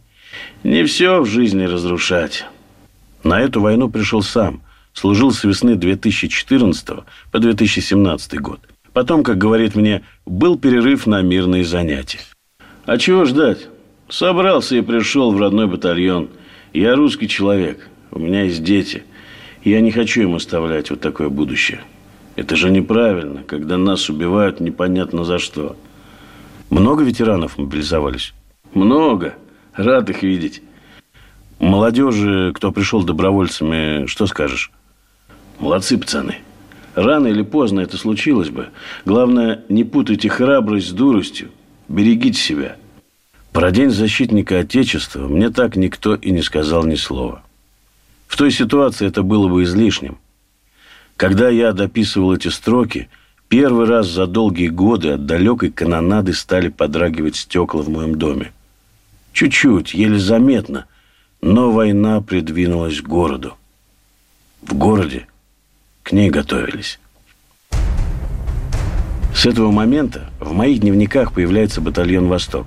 Не 0.65 0.85
все 0.85 1.21
в 1.21 1.27
жизни 1.27 1.65
разрушать. 1.65 2.47
На 3.23 3.43
эту 3.43 3.61
войну 3.61 3.91
пришел 3.91 4.23
сам– 4.23 4.63
служил 4.95 5.31
с 5.31 5.45
весны 5.45 5.77
2014 5.77 6.89
по 7.31 7.39
2017 7.39 8.41
год. 8.41 8.61
Потом, 8.95 9.23
как 9.23 9.37
говорит 9.37 9.75
мне, 9.75 10.01
был 10.25 10.59
перерыв 10.59 11.07
на 11.07 11.21
мирные 11.21 11.65
занятия. 11.65 12.21
А 12.85 12.99
чего 12.99 13.25
ждать? 13.25 13.69
Собрался 14.09 14.77
и 14.77 14.81
пришел 14.81 15.33
в 15.33 15.41
родной 15.41 15.67
батальон. 15.69 16.31
Я 16.73 16.97
русский 16.97 17.29
человек, 17.29 17.89
у 18.11 18.19
меня 18.19 18.43
есть 18.43 18.65
дети. 18.65 19.05
Я 19.63 19.81
не 19.81 19.93
хочу 19.93 20.23
им 20.23 20.35
оставлять 20.35 20.91
вот 20.91 21.01
такое 21.01 21.29
будущее. 21.29 21.81
Это 22.35 22.57
же 22.57 22.71
неправильно, 22.71 23.45
когда 23.45 23.77
нас 23.77 24.09
убивают 24.11 24.59
непонятно 24.59 25.25
за 25.25 25.39
что. 25.39 25.77
Много 26.71 27.05
ветеранов 27.05 27.59
мобилизовались? 27.59 28.35
Много. 28.75 29.35
Рад 29.75 30.11
их 30.11 30.23
видеть. 30.23 30.63
Молодежи, 31.61 32.53
кто 32.55 32.73
пришел 32.73 33.05
добровольцами, 33.05 34.07
что 34.07 34.27
скажешь? 34.27 34.73
Молодцы, 35.61 35.97
пацаны. 35.97 36.39
Рано 36.97 37.29
или 37.29 37.43
поздно 37.43 37.81
это 37.81 37.97
случилось 37.97 38.49
бы. 38.49 38.71
Главное, 39.05 39.65
не 39.69 39.85
путайте 39.85 40.29
храбрость 40.29 40.89
с 40.89 40.93
дуростью. 40.93 41.51
Берегите 41.93 42.41
себя. 42.41 42.77
Про 43.53 43.71
День 43.71 43.91
защитника 43.91 44.61
Отечества 44.61 45.29
мне 45.29 45.51
так 45.51 45.77
никто 45.77 46.15
и 46.15 46.31
не 46.31 46.41
сказал 46.41 46.85
ни 46.87 46.95
слова. 46.95 47.43
В 48.27 48.39
той 48.39 48.51
ситуации 48.51 49.07
это 49.07 49.23
было 49.23 49.47
бы 49.47 49.63
излишним. 49.65 50.17
Когда 51.19 51.51
я 51.51 51.73
дописывал 51.73 52.35
эти 52.35 52.49
строки, 52.49 53.11
первый 53.49 53.87
раз 53.87 54.09
за 54.09 54.27
долгие 54.27 54.69
годы 54.69 55.11
от 55.11 55.27
далекой 55.27 55.71
канонады 55.71 56.33
стали 56.33 56.71
подрагивать 56.71 57.37
стекла 57.37 57.83
в 57.83 57.91
моем 57.91 58.17
доме. 58.17 58.55
Чуть-чуть, 59.35 59.93
еле 59.93 60.19
заметно, 60.19 60.87
но 61.43 61.73
война 61.73 62.23
придвинулась 62.23 63.03
к 63.03 63.07
городу. 63.07 63.59
В 64.63 64.73
городе 64.73 65.27
к 66.05 66.13
ней 66.13 66.31
готовились. 66.31 66.99
С 69.35 69.47
этого 69.47 69.71
момента 69.71 70.31
в 70.41 70.53
моих 70.53 70.81
дневниках 70.81 71.33
появляется 71.33 71.81
батальон 71.81 72.29
«Восток». 72.29 72.67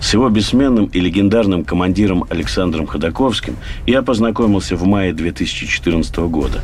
С 0.00 0.14
его 0.14 0.28
бессменным 0.28 0.86
и 0.86 0.98
легендарным 0.98 1.64
командиром 1.64 2.24
Александром 2.28 2.88
Ходаковским 2.88 3.56
я 3.86 4.02
познакомился 4.02 4.74
в 4.74 4.84
мае 4.84 5.12
2014 5.12 6.16
года. 6.28 6.60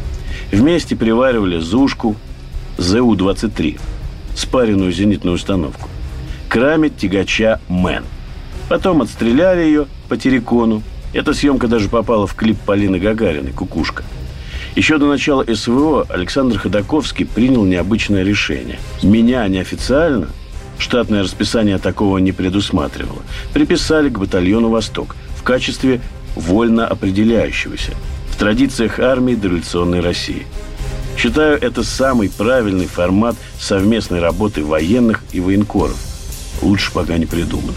Вместе 0.50 0.96
приваривали 0.96 1.60
«Зушку», 1.60 2.16
ЗУ-23, 2.78 3.80
спаренную 4.34 4.90
зенитную 4.92 5.36
установку, 5.36 5.88
крамит 6.48 6.96
тягача 6.96 7.60
«Мэн». 7.68 8.04
Потом 8.68 9.02
отстреляли 9.02 9.62
ее 9.62 9.86
по 10.08 10.16
террикону. 10.16 10.82
Эта 11.14 11.32
съемка 11.32 11.68
даже 11.68 11.88
попала 11.88 12.26
в 12.26 12.34
клип 12.34 12.58
Полины 12.58 12.98
Гагариной 12.98 13.52
«Кукушка». 13.52 14.02
Еще 14.76 14.98
до 14.98 15.06
начала 15.06 15.44
СВО 15.52 16.06
Александр 16.08 16.58
Ходаковский 16.58 17.26
принял 17.26 17.64
необычное 17.64 18.22
решение. 18.22 18.78
Меня 19.02 19.46
неофициально, 19.48 20.28
штатное 20.78 21.22
расписание 21.22 21.78
такого 21.78 22.18
не 22.18 22.32
предусматривало, 22.32 23.22
приписали 23.52 24.08
к 24.08 24.18
батальону 24.18 24.68
«Восток» 24.68 25.16
в 25.36 25.42
качестве 25.42 26.00
вольно 26.36 26.86
определяющегося 26.86 27.92
в 28.30 28.36
традициях 28.36 29.00
армии 29.00 29.34
дореволюционной 29.34 30.00
России. 30.00 30.46
Считаю, 31.16 31.60
это 31.60 31.82
самый 31.82 32.30
правильный 32.30 32.86
формат 32.86 33.34
совместной 33.58 34.20
работы 34.20 34.64
военных 34.64 35.24
и 35.32 35.40
военкоров. 35.40 35.98
Лучше 36.62 36.92
пока 36.92 37.18
не 37.18 37.26
придумано. 37.26 37.74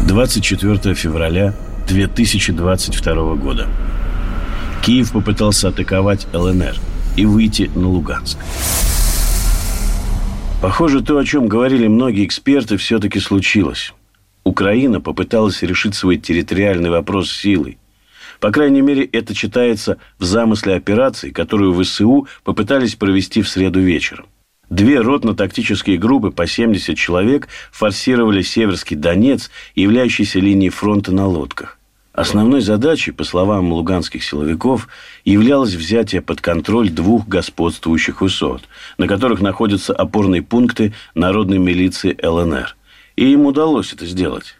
24 0.00 0.94
февраля 0.94 1.54
2022 1.86 3.34
года. 3.36 3.68
Киев 4.84 5.12
попытался 5.12 5.68
атаковать 5.68 6.26
ЛНР 6.32 6.76
и 7.16 7.26
выйти 7.26 7.70
на 7.74 7.88
Луганск. 7.88 8.38
Похоже, 10.62 11.02
то, 11.02 11.18
о 11.18 11.24
чем 11.24 11.48
говорили 11.48 11.86
многие 11.86 12.24
эксперты, 12.24 12.76
все-таки 12.76 13.20
случилось. 13.20 13.92
Украина 14.44 15.00
попыталась 15.00 15.62
решить 15.62 15.94
свой 15.94 16.16
территориальный 16.16 16.90
вопрос 16.90 17.30
силой. 17.30 17.78
По 18.40 18.50
крайней 18.50 18.80
мере, 18.80 19.04
это 19.04 19.34
читается 19.34 19.98
в 20.18 20.24
замысле 20.24 20.74
операции, 20.74 21.30
которую 21.30 21.74
ВСУ 21.82 22.28
попытались 22.44 22.94
провести 22.94 23.42
в 23.42 23.48
среду 23.48 23.80
вечером. 23.80 24.26
Две 24.68 25.00
ротно-тактические 25.00 25.96
группы 25.96 26.30
по 26.30 26.46
70 26.46 26.96
человек 26.96 27.48
форсировали 27.70 28.42
Северский 28.42 28.96
Донец, 28.96 29.50
являющийся 29.74 30.40
линией 30.40 30.70
фронта 30.70 31.12
на 31.12 31.26
лодках. 31.26 31.75
Основной 32.16 32.62
задачей, 32.62 33.10
по 33.10 33.24
словам 33.24 33.70
луганских 33.74 34.24
силовиков, 34.24 34.88
являлось 35.26 35.74
взятие 35.74 36.22
под 36.22 36.40
контроль 36.40 36.88
двух 36.88 37.28
господствующих 37.28 38.22
высот, 38.22 38.62
на 38.96 39.06
которых 39.06 39.42
находятся 39.42 39.92
опорные 39.92 40.40
пункты 40.40 40.94
народной 41.14 41.58
милиции 41.58 42.18
ЛНР. 42.26 42.74
И 43.16 43.32
им 43.32 43.44
удалось 43.44 43.92
это 43.92 44.06
сделать. 44.06 44.56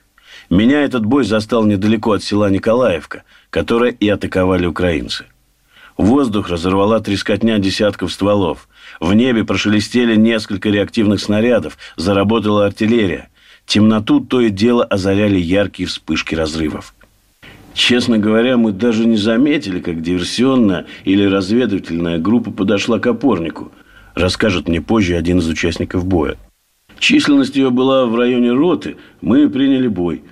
Меня 0.51 0.83
этот 0.83 1.07
бой 1.07 1.25
застал 1.25 1.65
недалеко 1.65 2.13
от 2.13 2.23
села 2.23 2.51
Николаевка, 2.51 3.23
которое 3.49 3.91
и 3.91 4.07
атаковали 4.07 4.67
украинцы. 4.67 5.25
Воздух 5.97 6.51
разорвала 6.51 7.01
трескотня 7.01 7.59
десятков 7.59 8.13
стволов. 8.13 8.69
В 9.01 9.15
небе 9.15 9.45
прошелестели 9.45 10.15
несколько 10.15 10.69
реактивных 10.69 11.23
снарядов, 11.23 11.79
заработала 11.97 12.67
артиллерия. 12.67 13.31
Темноту 13.65 14.21
то 14.21 14.43
и 14.43 14.51
дело 14.51 14.85
озаряли 14.85 15.39
яркие 15.39 15.89
вспышки 15.89 16.35
разрывов. 16.35 16.95
Честно 17.77 18.17
говоря, 18.17 18.57
мы 18.57 18.73
даже 18.73 19.07
не 19.07 19.19
заметили, 19.19 19.81
как 19.81 20.01
диверсионная 20.01 20.87
или 21.05 21.25
разведывательная 21.25 22.17
группа 22.17 22.51
подошла 22.51 22.99
к 22.99 23.07
опорнику, 23.07 23.71
расскажет 24.15 24.67
мне 24.67 24.81
позже 24.81 25.15
один 25.15 25.41
из 25.41 25.47
участников 25.47 26.07
боя. 26.07 26.37
Численность 26.99 27.55
ее 27.55 27.69
была 27.69 28.07
в 28.07 28.17
районе 28.17 28.51
роты, 28.53 28.97
мы 29.21 29.51
приняли 29.51 29.89
бой. 29.89 30.23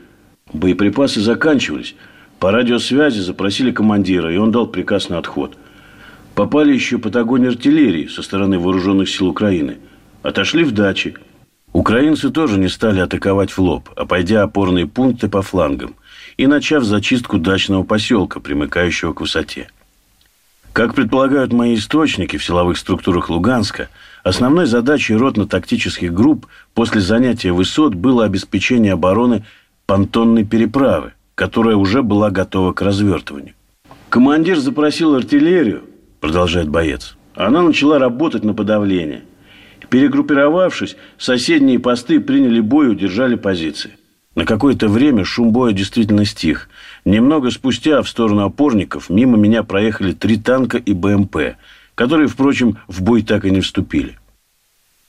Боеприпасы 0.55 1.21
заканчивались. 1.21 1.95
По 2.39 2.51
радиосвязи 2.51 3.21
запросили 3.21 3.73
командира, 3.73 4.33
и 4.33 4.39
он 4.39 4.51
дал 4.51 4.67
приказ 4.67 5.11
на 5.11 5.19
отход. 5.19 5.59
Попали 6.35 6.73
еще 6.73 6.97
под 6.97 7.15
огонь 7.15 7.47
артиллерии 7.47 8.07
со 8.07 8.23
стороны 8.23 8.59
вооруженных 8.59 9.11
сил 9.11 9.29
Украины. 9.29 9.77
Отошли 10.23 10.65
в 10.65 10.73
дачи. 10.73 11.15
Украинцы 11.75 12.31
тоже 12.31 12.59
не 12.59 12.69
стали 12.69 13.01
атаковать 13.01 13.51
в 13.51 13.59
лоб, 13.59 13.91
а 13.97 14.07
пойдя 14.07 14.45
опорные 14.45 14.87
пункты 14.87 15.29
по 15.29 15.43
флангам 15.43 15.95
и 16.37 16.47
начав 16.47 16.85
зачистку 16.85 17.38
дачного 17.38 17.83
поселка, 17.83 18.40
примыкающего 18.40 19.12
к 19.12 19.20
высоте. 19.20 19.68
Как 20.73 20.94
предполагают 20.94 21.53
мои 21.53 21.77
источники 21.77 22.37
в 22.37 22.44
силовых 22.44 22.79
структурах 22.79 23.31
Луганска, 23.31 23.88
основной 24.25 24.66
задачей 24.66 25.14
ротно-тактических 25.14 26.12
групп 26.12 26.47
после 26.75 27.01
занятия 27.01 27.53
высот 27.53 27.94
было 27.94 28.25
обеспечение 28.25 28.94
обороны 28.94 29.44
понтонной 29.87 30.44
переправы, 30.44 31.12
которая 31.37 31.77
уже 31.77 32.03
была 32.03 32.31
готова 32.31 32.73
к 32.73 32.83
развертыванию. 32.83 33.55
Командир 34.09 34.59
запросил 34.59 35.14
артиллерию, 35.14 35.85
продолжает 36.20 36.68
боец. 36.68 37.16
Она 37.37 37.62
начала 37.62 37.99
работать 37.99 38.44
на 38.44 38.55
подавление. 38.55 39.23
Перегруппировавшись, 39.90 40.97
соседние 41.18 41.79
посты 41.79 42.18
приняли 42.18 42.59
бой 42.61 42.87
и 42.87 42.90
удержали 42.90 43.37
позиции. 43.37 43.97
На 44.35 44.44
какое-то 44.44 44.88
время 44.88 45.25
шум 45.25 45.53
боя 45.53 45.73
действительно 45.73 46.25
стих. 46.25 46.68
Немного 47.05 47.51
спустя 47.51 48.03
в 48.03 48.09
сторону 48.09 48.44
опорников 48.44 49.09
мимо 49.09 49.37
меня 49.37 49.62
проехали 49.62 50.12
три 50.12 50.37
танка 50.37 50.79
и 50.79 50.92
БМП, 50.92 51.57
которые, 51.94 52.29
впрочем, 52.29 52.79
в 52.88 53.03
бой 53.03 53.23
так 53.23 53.44
и 53.44 53.51
не 53.51 53.61
вступили. 53.61 54.18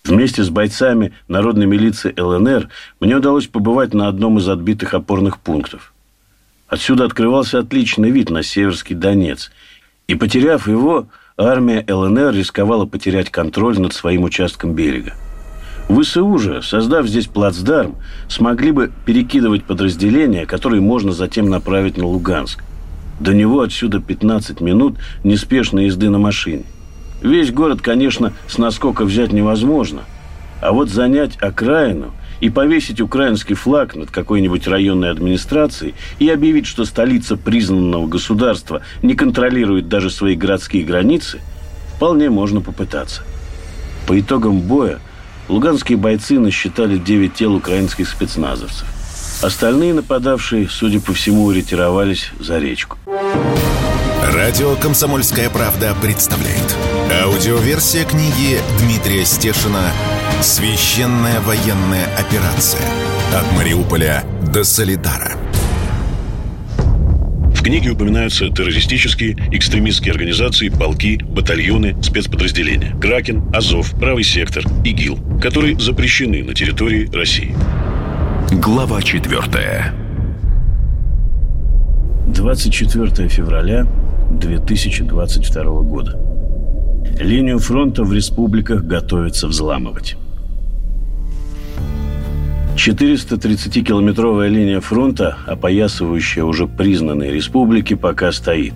Вместе 0.04 0.44
с 0.44 0.50
бойцами 0.50 1.14
народной 1.28 1.66
милиции 1.66 2.14
ЛНР 2.16 2.70
мне 3.00 3.16
удалось 3.16 3.48
побывать 3.48 3.96
на 3.96 4.08
одном 4.08 4.38
из 4.38 4.48
отбитых 4.48 4.94
опорных 4.94 5.40
пунктов. 5.40 5.94
Отсюда 6.68 7.06
открывался 7.06 7.60
отличный 7.60 8.12
вид 8.12 8.30
на 8.30 8.44
Северский 8.44 8.96
Донец. 8.96 9.52
И 10.08 10.14
потеряв 10.14 10.68
его, 10.68 11.08
армия 11.38 11.84
ЛНР 11.88 12.36
рисковала 12.36 12.86
потерять 12.86 13.32
контроль 13.32 13.80
над 13.80 13.94
своим 13.94 14.24
участком 14.24 14.74
берега. 14.74 15.16
ВСУ 15.90 16.38
же, 16.40 16.62
создав 16.62 17.08
здесь 17.08 17.28
плацдарм, 17.28 17.96
смогли 18.28 18.72
бы 18.72 18.92
перекидывать 19.06 19.66
подразделения, 19.66 20.46
которые 20.46 20.82
можно 20.82 21.12
затем 21.12 21.50
направить 21.50 21.98
на 21.98 22.06
Луганск. 22.06 22.64
До 23.20 23.34
него 23.34 23.62
отсюда 23.62 24.00
15 24.00 24.62
минут 24.62 24.98
неспешной 25.24 25.86
езды 25.86 26.10
на 26.10 26.18
машине. 26.18 26.64
Весь 27.22 27.52
город, 27.52 27.82
конечно, 27.82 28.34
с 28.48 28.58
наскока 28.58 29.06
взять 29.06 29.32
невозможно, 29.32 30.02
а 30.62 30.72
вот 30.72 30.90
занять 30.90 31.38
окраину 31.38 32.14
и 32.42 32.50
повесить 32.50 33.00
украинский 33.00 33.56
флаг 33.56 33.96
над 33.96 34.12
какой-нибудь 34.12 34.68
районной 34.68 35.12
администрацией 35.12 35.94
и 36.20 36.28
объявить, 36.30 36.66
что 36.66 36.84
столица 36.84 37.38
признанного 37.38 38.08
государства 38.08 38.82
не 39.02 39.16
контролирует 39.16 39.88
даже 39.88 40.10
свои 40.10 40.36
городские 40.36 40.84
границы, 40.84 41.40
вполне 41.96 42.30
можно 42.30 42.60
попытаться. 42.60 43.22
По 44.08 44.20
итогам 44.20 44.60
боя 44.60 45.00
Луганские 45.48 45.98
бойцы 45.98 46.40
насчитали 46.40 46.98
9 46.98 47.34
тел 47.34 47.56
украинских 47.56 48.10
спецназовцев. 48.10 48.88
Остальные 49.42 49.94
нападавшие, 49.94 50.68
судя 50.70 51.00
по 51.00 51.14
всему, 51.14 51.52
ретировались 51.52 52.32
за 52.40 52.58
речку. 52.58 52.98
Радио 54.34 54.76
«Комсомольская 54.76 55.50
правда» 55.50 55.96
представляет. 56.02 56.76
Аудиоверсия 57.24 58.06
книги 58.06 58.60
Дмитрия 58.80 59.24
Стешина 59.24 59.92
«Священная 60.42 61.40
военная 61.42 62.08
операция. 62.18 62.82
От 63.34 63.52
Мариуполя 63.56 64.24
до 64.54 64.64
Солидара» 64.64 65.45
книге 67.66 67.90
упоминаются 67.94 68.48
террористические, 68.50 69.36
экстремистские 69.52 70.12
организации, 70.12 70.70
полки, 70.70 71.18
батальоны, 71.18 71.96
спецподразделения. 72.04 72.96
Кракен, 73.02 73.44
Азов, 73.52 73.96
Правый 74.00 74.24
сектор, 74.24 74.64
ИГИЛ, 74.84 75.40
которые 75.42 75.80
запрещены 75.80 76.44
на 76.44 76.54
территории 76.54 77.10
России. 77.12 77.56
Глава 78.52 79.02
4. 79.02 79.42
24 82.28 83.30
февраля 83.30 83.88
2022 84.30 85.64
года. 85.82 86.20
Линию 87.20 87.58
фронта 87.58 88.04
в 88.04 88.14
республиках 88.14 88.84
готовится 88.84 89.48
взламывать. 89.48 90.18
430-километровая 92.76 94.50
линия 94.50 94.82
фронта, 94.82 95.38
опоясывающая 95.48 96.44
уже 96.44 96.68
признанные 96.68 97.32
республики, 97.32 97.94
пока 97.94 98.32
стоит. 98.34 98.74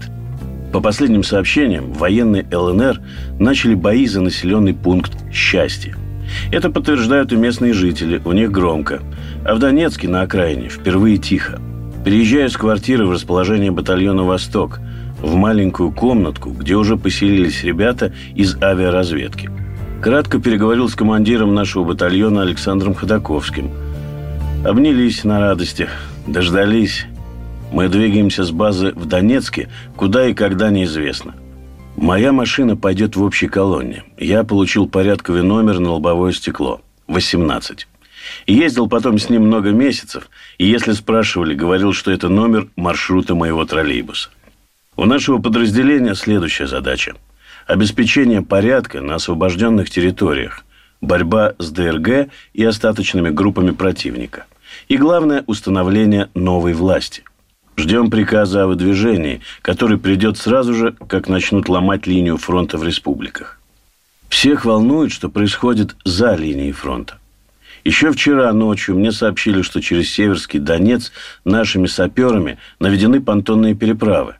По 0.72 0.80
последним 0.80 1.24
сообщениям, 1.24 1.92
военные 1.92 2.46
ЛНР 2.52 3.02
начали 3.40 3.76
бои 3.76 4.06
за 4.06 4.22
населенный 4.22 4.74
пункт 4.74 5.12
«Счастье». 5.34 5.96
Это 6.52 6.70
подтверждают 6.70 7.34
и 7.34 7.36
местные 7.36 7.74
жители, 7.74 8.22
у 8.24 8.32
них 8.32 8.52
громко. 8.52 9.02
А 9.44 9.56
в 9.56 9.60
Донецке, 9.60 10.08
на 10.08 10.22
окраине, 10.22 10.70
впервые 10.70 11.18
тихо. 11.18 11.60
Переезжаю 12.06 12.50
с 12.50 12.56
квартиры 12.56 13.06
в 13.06 13.12
расположение 13.12 13.72
батальона 13.72 14.24
«Восток», 14.24 14.80
в 15.22 15.36
маленькую 15.36 15.92
комнатку, 15.92 16.52
где 16.52 16.76
уже 16.76 16.96
поселились 16.96 17.64
ребята 17.64 18.14
из 18.34 18.56
авиаразведки. 18.62 19.50
Кратко 20.02 20.40
переговорил 20.40 20.88
с 20.88 20.96
командиром 20.96 21.54
нашего 21.54 21.84
батальона 21.84 22.44
Александром 22.44 22.96
Ходаковским– 22.96 23.72
Обнялись 24.64 25.24
на 25.24 25.40
радости, 25.40 25.88
дождались. 26.28 27.06
Мы 27.72 27.88
двигаемся 27.88 28.44
с 28.44 28.52
базы 28.52 28.92
в 28.92 29.06
Донецке, 29.06 29.70
куда 29.96 30.28
и 30.28 30.34
когда 30.34 30.70
неизвестно. 30.70 31.34
Моя 31.96 32.34
машина 32.34 32.76
пойдет 32.76 33.16
в 33.16 33.24
общей 33.24 33.48
колонне. 33.48 34.04
Я 34.18 34.44
получил 34.44 34.90
порядковый 34.90 35.44
номер 35.44 35.80
на 35.80 35.92
лобовое 35.92 36.34
стекло. 36.34 36.82
18. 37.08 37.88
Ездил 38.48 38.90
потом 38.90 39.18
с 39.18 39.30
ним 39.30 39.44
много 39.44 39.70
месяцев, 39.72 40.30
и 40.58 40.66
если 40.66 40.92
спрашивали, 40.92 41.54
говорил, 41.56 41.94
что 41.94 42.12
это 42.12 42.28
номер 42.28 42.68
маршрута 42.76 43.36
моего 43.36 43.64
троллейбуса. 43.64 44.30
У 44.98 45.06
нашего 45.06 45.38
подразделения 45.38 46.16
следующая 46.16 46.68
задача. 46.68 47.16
Обеспечение 47.66 48.42
порядка 48.42 49.00
на 49.00 49.16
освобожденных 49.16 49.90
территориях, 49.90 50.66
борьба 51.02 51.54
с 51.60 51.72
ДРГ 51.72 52.30
и 52.54 52.64
остаточными 52.64 53.30
группами 53.30 53.72
противника. 53.72 54.46
И 54.88 54.98
главное– 54.98 55.44
установление 55.48 56.30
новой 56.36 56.74
власти. 56.74 57.24
Ждем 57.78 58.10
приказа 58.10 58.64
о 58.64 58.68
выдвижении, 58.68 59.42
который 59.62 59.98
придет 59.98 60.38
сразу 60.38 60.74
же, 60.74 60.96
как 61.08 61.30
начнут 61.30 61.70
ломать 61.70 62.08
линию 62.08 62.38
фронта 62.38 62.78
в 62.78 62.84
республиках. 62.84 63.60
Всех 64.28 64.66
волнует, 64.66 65.12
что 65.12 65.30
происходит 65.30 65.96
за 66.04 66.36
линией 66.36 66.72
фронта. 66.72 67.18
Еще 67.86 68.12
вчера 68.12 68.52
ночью 68.52 68.96
мне 68.96 69.12
сообщили, 69.12 69.62
что 69.62 69.82
через 69.82 70.12
Северский 70.12 70.60
Донец 70.60 71.12
нашими 71.46 71.88
саперами 71.88 72.58
наведены 72.80 73.22
понтонные 73.22 73.76
переправы. 73.76 74.36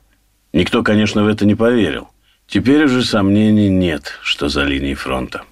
Никто, 0.52 0.82
конечно, 0.82 1.24
в 1.24 1.28
это 1.28 1.46
не 1.46 1.54
поверил. 1.54 2.08
Теперь 2.46 2.84
уже 2.84 3.02
сомнений 3.04 3.68
нет, 3.68 4.18
что 4.22 4.48
за 4.48 4.64
линией 4.64 4.94
фронта. 4.94 5.44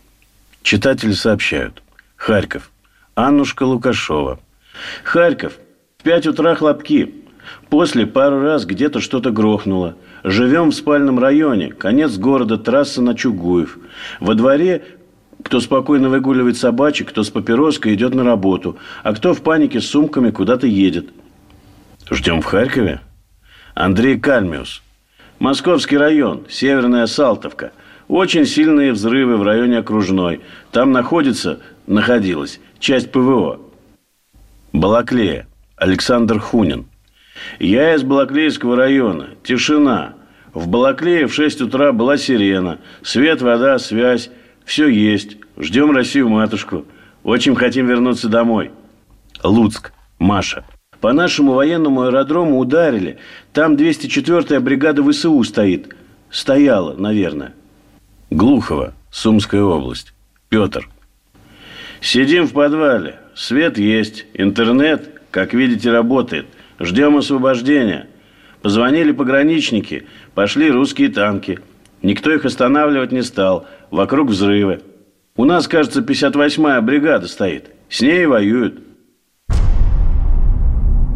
Читатели 0.62 1.12
сообщают. 1.12 1.82
Харьков. 2.16 2.70
Аннушка 3.14 3.64
Лукашова. 3.64 4.40
Харьков. 5.04 5.54
В 5.98 6.02
пять 6.02 6.26
утра 6.26 6.54
хлопки. 6.54 7.14
После 7.70 8.06
пару 8.06 8.40
раз 8.42 8.66
где-то 8.66 9.00
что-то 9.00 9.30
грохнуло. 9.30 9.96
Живем 10.24 10.70
в 10.70 10.74
спальном 10.74 11.18
районе. 11.18 11.72
Конец 11.72 12.16
города, 12.16 12.58
трасса 12.58 13.02
на 13.02 13.14
Чугуев. 13.14 13.78
Во 14.20 14.34
дворе 14.34 14.98
кто 15.42 15.60
спокойно 15.60 16.08
выгуливает 16.08 16.56
собачек, 16.56 17.08
кто 17.10 17.22
с 17.22 17.30
папироской 17.30 17.94
идет 17.94 18.14
на 18.14 18.24
работу, 18.24 18.78
а 19.02 19.14
кто 19.14 19.34
в 19.34 19.42
панике 19.42 19.80
с 19.80 19.86
сумками 19.86 20.30
куда-то 20.30 20.66
едет. 20.66 21.10
Ждем 22.10 22.40
в 22.40 22.44
Харькове? 22.44 23.00
Андрей 23.74 24.18
Кальмиус. 24.18 24.82
Московский 25.38 25.96
район, 25.96 26.46
Северная 26.48 27.06
Салтовка. 27.06 27.72
Очень 28.08 28.46
сильные 28.46 28.92
взрывы 28.92 29.36
в 29.36 29.42
районе 29.42 29.78
Окружной. 29.78 30.40
Там 30.72 30.92
находится, 30.92 31.60
находилась 31.86 32.58
часть 32.78 33.12
ПВО. 33.12 33.60
Балаклея. 34.72 35.46
Александр 35.76 36.40
Хунин. 36.40 36.86
Я 37.60 37.94
из 37.94 38.02
Балаклеевского 38.02 38.76
района. 38.76 39.28
Тишина. 39.44 40.14
В 40.54 40.66
Балаклее 40.68 41.26
в 41.26 41.34
6 41.34 41.60
утра 41.60 41.92
была 41.92 42.16
сирена. 42.16 42.78
Свет, 43.02 43.42
вода, 43.42 43.78
связь. 43.78 44.30
Все 44.64 44.88
есть. 44.88 45.36
Ждем 45.58 45.92
Россию-матушку. 45.92 46.86
Очень 47.22 47.54
хотим 47.54 47.86
вернуться 47.86 48.28
домой. 48.28 48.70
Луцк. 49.44 49.92
Маша. 50.18 50.64
По 51.00 51.12
нашему 51.12 51.52
военному 51.52 52.02
аэродрому 52.02 52.58
ударили. 52.58 53.18
Там 53.52 53.74
204-я 53.74 54.60
бригада 54.60 55.04
ВСУ 55.04 55.44
стоит. 55.44 55.94
Стояла, 56.30 56.94
наверное. 56.94 57.54
Глухово. 58.30 58.92
Сумская 59.10 59.62
область. 59.62 60.12
Петр. 60.48 60.88
Сидим 62.00 62.46
в 62.46 62.52
подвале. 62.52 63.16
Свет 63.34 63.78
есть. 63.78 64.26
Интернет, 64.34 65.20
как 65.30 65.54
видите, 65.54 65.90
работает. 65.90 66.46
Ждем 66.78 67.16
освобождения. 67.16 68.06
Позвонили 68.60 69.12
пограничники. 69.12 70.06
Пошли 70.34 70.70
русские 70.70 71.08
танки. 71.08 71.60
Никто 72.02 72.32
их 72.32 72.44
останавливать 72.44 73.12
не 73.12 73.22
стал. 73.22 73.66
Вокруг 73.90 74.28
взрывы. 74.28 74.82
У 75.36 75.44
нас, 75.44 75.66
кажется, 75.66 76.00
58-я 76.00 76.80
бригада 76.82 77.28
стоит. 77.28 77.70
С 77.88 78.02
ней 78.02 78.26
воюют. 78.26 78.82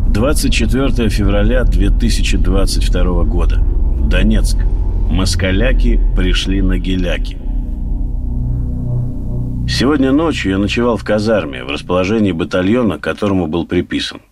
24 0.08 1.08
февраля 1.08 1.64
2022 1.64 3.24
года. 3.24 3.60
Донецк. 4.08 4.56
Москаляки 5.12 6.00
пришли 6.16 6.62
на 6.62 6.78
геляки. 6.78 7.36
Сегодня 9.68 10.10
ночью 10.10 10.52
я 10.52 10.58
ночевал 10.58 10.96
в 10.96 11.04
казарме, 11.04 11.64
в 11.64 11.68
расположении 11.68 12.32
батальона, 12.32 12.98
которому 12.98 13.46
был 13.46 13.66
приписан. 13.66 14.22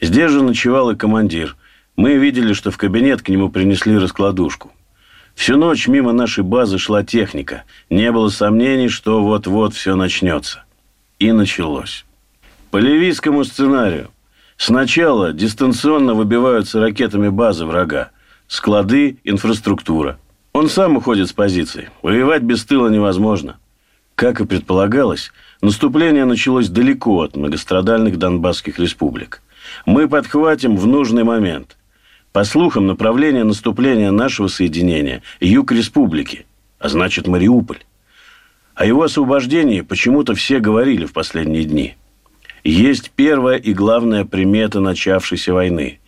Здесь 0.00 0.32
же 0.32 0.42
ночевал 0.42 0.90
и 0.90 0.96
командир. 0.96 1.56
Мы 1.94 2.16
видели, 2.16 2.52
что 2.52 2.72
в 2.72 2.76
кабинет 2.76 3.22
к 3.22 3.28
нему 3.28 3.48
принесли 3.48 3.96
раскладушку. 3.96 4.72
Всю 5.36 5.56
ночь 5.56 5.86
мимо 5.86 6.10
нашей 6.12 6.42
базы 6.42 6.78
шла 6.78 7.04
техника. 7.04 7.62
Не 7.88 8.10
было 8.10 8.28
сомнений, 8.28 8.88
что 8.88 9.22
вот-вот 9.22 9.72
все 9.72 9.94
начнется. 9.94 10.64
И 11.20 11.30
началось. 11.30 12.04
По 12.72 12.78
ливийскому 12.78 13.44
сценарию. 13.44 14.10
Сначала 14.56 15.32
дистанционно 15.32 16.14
выбиваются 16.14 16.80
ракетами 16.80 17.28
базы 17.28 17.64
врага. 17.64 18.10
Склады, 18.48 19.18
инфраструктура. 19.24 20.18
Он 20.54 20.70
сам 20.70 20.96
уходит 20.96 21.28
с 21.28 21.32
позиций. 21.34 21.88
Воевать 22.00 22.42
без 22.42 22.64
тыла 22.64 22.88
невозможно. 22.88 23.58
Как 24.14 24.40
и 24.40 24.46
предполагалось, 24.46 25.32
наступление 25.60 26.24
началось 26.24 26.68
далеко 26.68 27.20
от 27.20 27.36
многострадальных 27.36 28.18
донбасских 28.18 28.78
республик. 28.78 29.42
Мы 29.84 30.08
подхватим 30.08 30.78
в 30.78 30.86
нужный 30.86 31.24
момент. 31.24 31.76
По 32.32 32.44
слухам, 32.44 32.86
направление 32.86 33.44
наступления 33.44 34.10
нашего 34.10 34.48
соединения– 34.48 35.22
юг 35.40 35.70
республики, 35.70 36.46
а 36.78 36.88
значит 36.88 37.26
Мариуполь. 37.26 37.84
О 38.74 38.86
его 38.86 39.02
освобождении 39.02 39.82
почему-то 39.82 40.34
все 40.34 40.58
говорили 40.58 41.04
в 41.04 41.12
последние 41.12 41.64
дни. 41.64 41.96
Есть 42.64 43.10
первая 43.14 43.58
и 43.58 43.74
главная 43.74 44.24
примета 44.24 44.80
начавшейся 44.80 45.52
войны. 45.52 46.00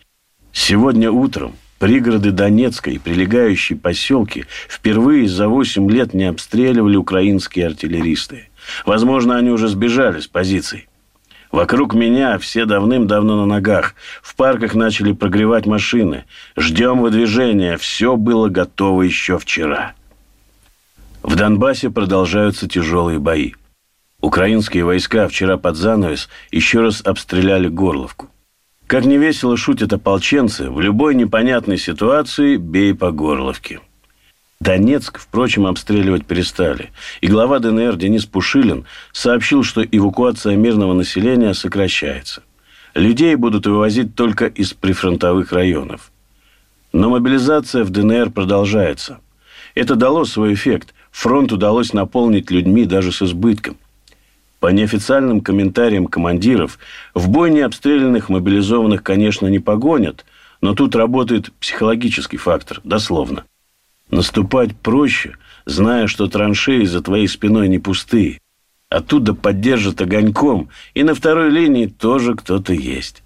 Сегодня 0.51 1.11
утром 1.11 1.55
пригороды 1.81 2.29
Донецка 2.29 2.91
и 2.91 2.99
прилегающие 2.99 3.75
поселки 3.75 4.45
впервые 4.69 5.27
за 5.27 5.47
8 5.47 5.89
лет 5.89 6.13
не 6.13 6.25
обстреливали 6.25 6.95
украинские 6.95 7.65
артиллеристы. 7.65 8.49
Возможно, 8.85 9.35
они 9.35 9.49
уже 9.49 9.67
сбежали 9.67 10.19
с 10.19 10.27
позиций. 10.27 10.87
Вокруг 11.51 11.95
меня 11.95 12.37
все 12.37 12.65
давным-давно 12.65 13.35
на 13.35 13.45
ногах. 13.47 13.95
В 14.21 14.35
парках 14.35 14.75
начали 14.75 15.11
прогревать 15.11 15.65
машины. 15.65 16.25
Ждем 16.55 16.99
выдвижения. 16.99 17.77
Все 17.77 18.15
было 18.15 18.47
готово 18.47 19.01
еще 19.01 19.39
вчера. 19.39 19.93
В 21.23 21.35
Донбассе 21.35 21.89
продолжаются 21.89 22.69
тяжелые 22.69 23.17
бои. 23.17 23.53
Украинские 24.21 24.85
войска 24.85 25.27
вчера 25.27 25.57
под 25.57 25.77
занавес 25.77 26.29
еще 26.51 26.81
раз 26.81 27.01
обстреляли 27.03 27.69
Горловку. 27.69 28.29
Как 28.91 29.05
невесело 29.05 29.55
шутят 29.55 29.93
ополченцы, 29.93 30.69
в 30.69 30.81
любой 30.81 31.15
непонятной 31.15 31.77
ситуации 31.77 32.57
бей 32.57 32.93
по 32.93 33.11
Горловке. 33.11 33.79
Донецк, 34.59 35.17
впрочем, 35.17 35.65
обстреливать 35.65 36.25
перестали. 36.25 36.89
И 37.21 37.27
глава 37.27 37.59
ДНР 37.59 37.95
Денис 37.95 38.25
Пушилин 38.25 38.83
сообщил, 39.13 39.63
что 39.63 39.81
эвакуация 39.81 40.57
мирного 40.57 40.91
населения 40.91 41.53
сокращается. 41.53 42.43
Людей 42.93 43.35
будут 43.35 43.65
вывозить 43.65 44.13
только 44.13 44.47
из 44.47 44.73
прифронтовых 44.73 45.53
районов. 45.53 46.11
Но 46.91 47.09
мобилизация 47.09 47.85
в 47.85 47.91
ДНР 47.91 48.31
продолжается. 48.31 49.21
Это 49.73 49.95
дало 49.95 50.25
свой 50.25 50.53
эффект. 50.53 50.93
Фронт 51.11 51.53
удалось 51.53 51.93
наполнить 51.93 52.51
людьми 52.51 52.83
даже 52.83 53.13
с 53.13 53.21
избытком. 53.21 53.77
По 54.61 54.67
неофициальным 54.67 55.41
комментариям 55.41 56.05
командиров, 56.05 56.77
в 57.15 57.29
бой 57.29 57.49
необстрелянных 57.49 58.29
мобилизованных, 58.29 59.01
конечно, 59.01 59.47
не 59.47 59.57
погонят, 59.57 60.23
но 60.61 60.75
тут 60.75 60.95
работает 60.95 61.51
психологический 61.59 62.37
фактор, 62.37 62.79
дословно. 62.83 63.45
Наступать 64.11 64.75
проще, 64.75 65.37
зная, 65.65 66.05
что 66.05 66.27
траншеи 66.27 66.85
за 66.85 67.01
твоей 67.01 67.27
спиной 67.27 67.69
не 67.69 67.79
пустые. 67.79 68.39
Оттуда 68.87 69.33
поддержат 69.33 69.99
огоньком, 69.99 70.69
и 70.93 71.01
на 71.01 71.15
второй 71.15 71.49
линии 71.49 71.87
тоже 71.87 72.35
кто-то 72.35 72.71
есть. 72.71 73.23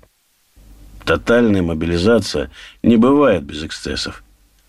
Тотальная 1.03 1.61
мобилизация 1.61 2.49
не 2.81 2.95
бывает 2.95 3.43
без 3.43 3.61
эксцессов. 3.61 4.23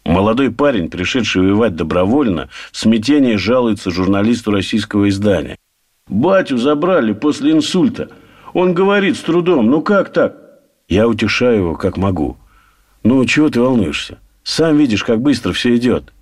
Молодой 0.05 0.51
парень, 0.51 0.91
пришедший 0.91 1.43
воевать 1.43 1.77
добровольно, 1.77 2.49
в 2.73 2.77
смятении 2.77 3.37
жалуется 3.37 3.93
журналисту 3.93 4.51
российского 4.51 5.09
издания. 5.09 5.57
«Батю 6.09 6.57
забрали 6.57 7.13
после 7.13 7.53
инсульта. 7.53 8.11
Он 8.55 8.75
говорит 8.75 9.17
с 9.17 9.21
трудом, 9.21 9.67
ну 9.67 9.83
как 9.83 10.13
так?» 10.13 10.37
Я 10.89 11.09
утешаю 11.09 11.57
его, 11.57 11.75
как 11.75 11.97
могу. 11.97 12.37
«Ну, 13.03 13.25
чего 13.25 13.51
ты 13.51 13.61
волнуешься? 13.61 14.19
Сам 14.45 14.77
видишь, 14.77 15.03
как 15.03 15.21
быстро 15.21 15.53
все 15.53 15.75
идет. 15.77 16.13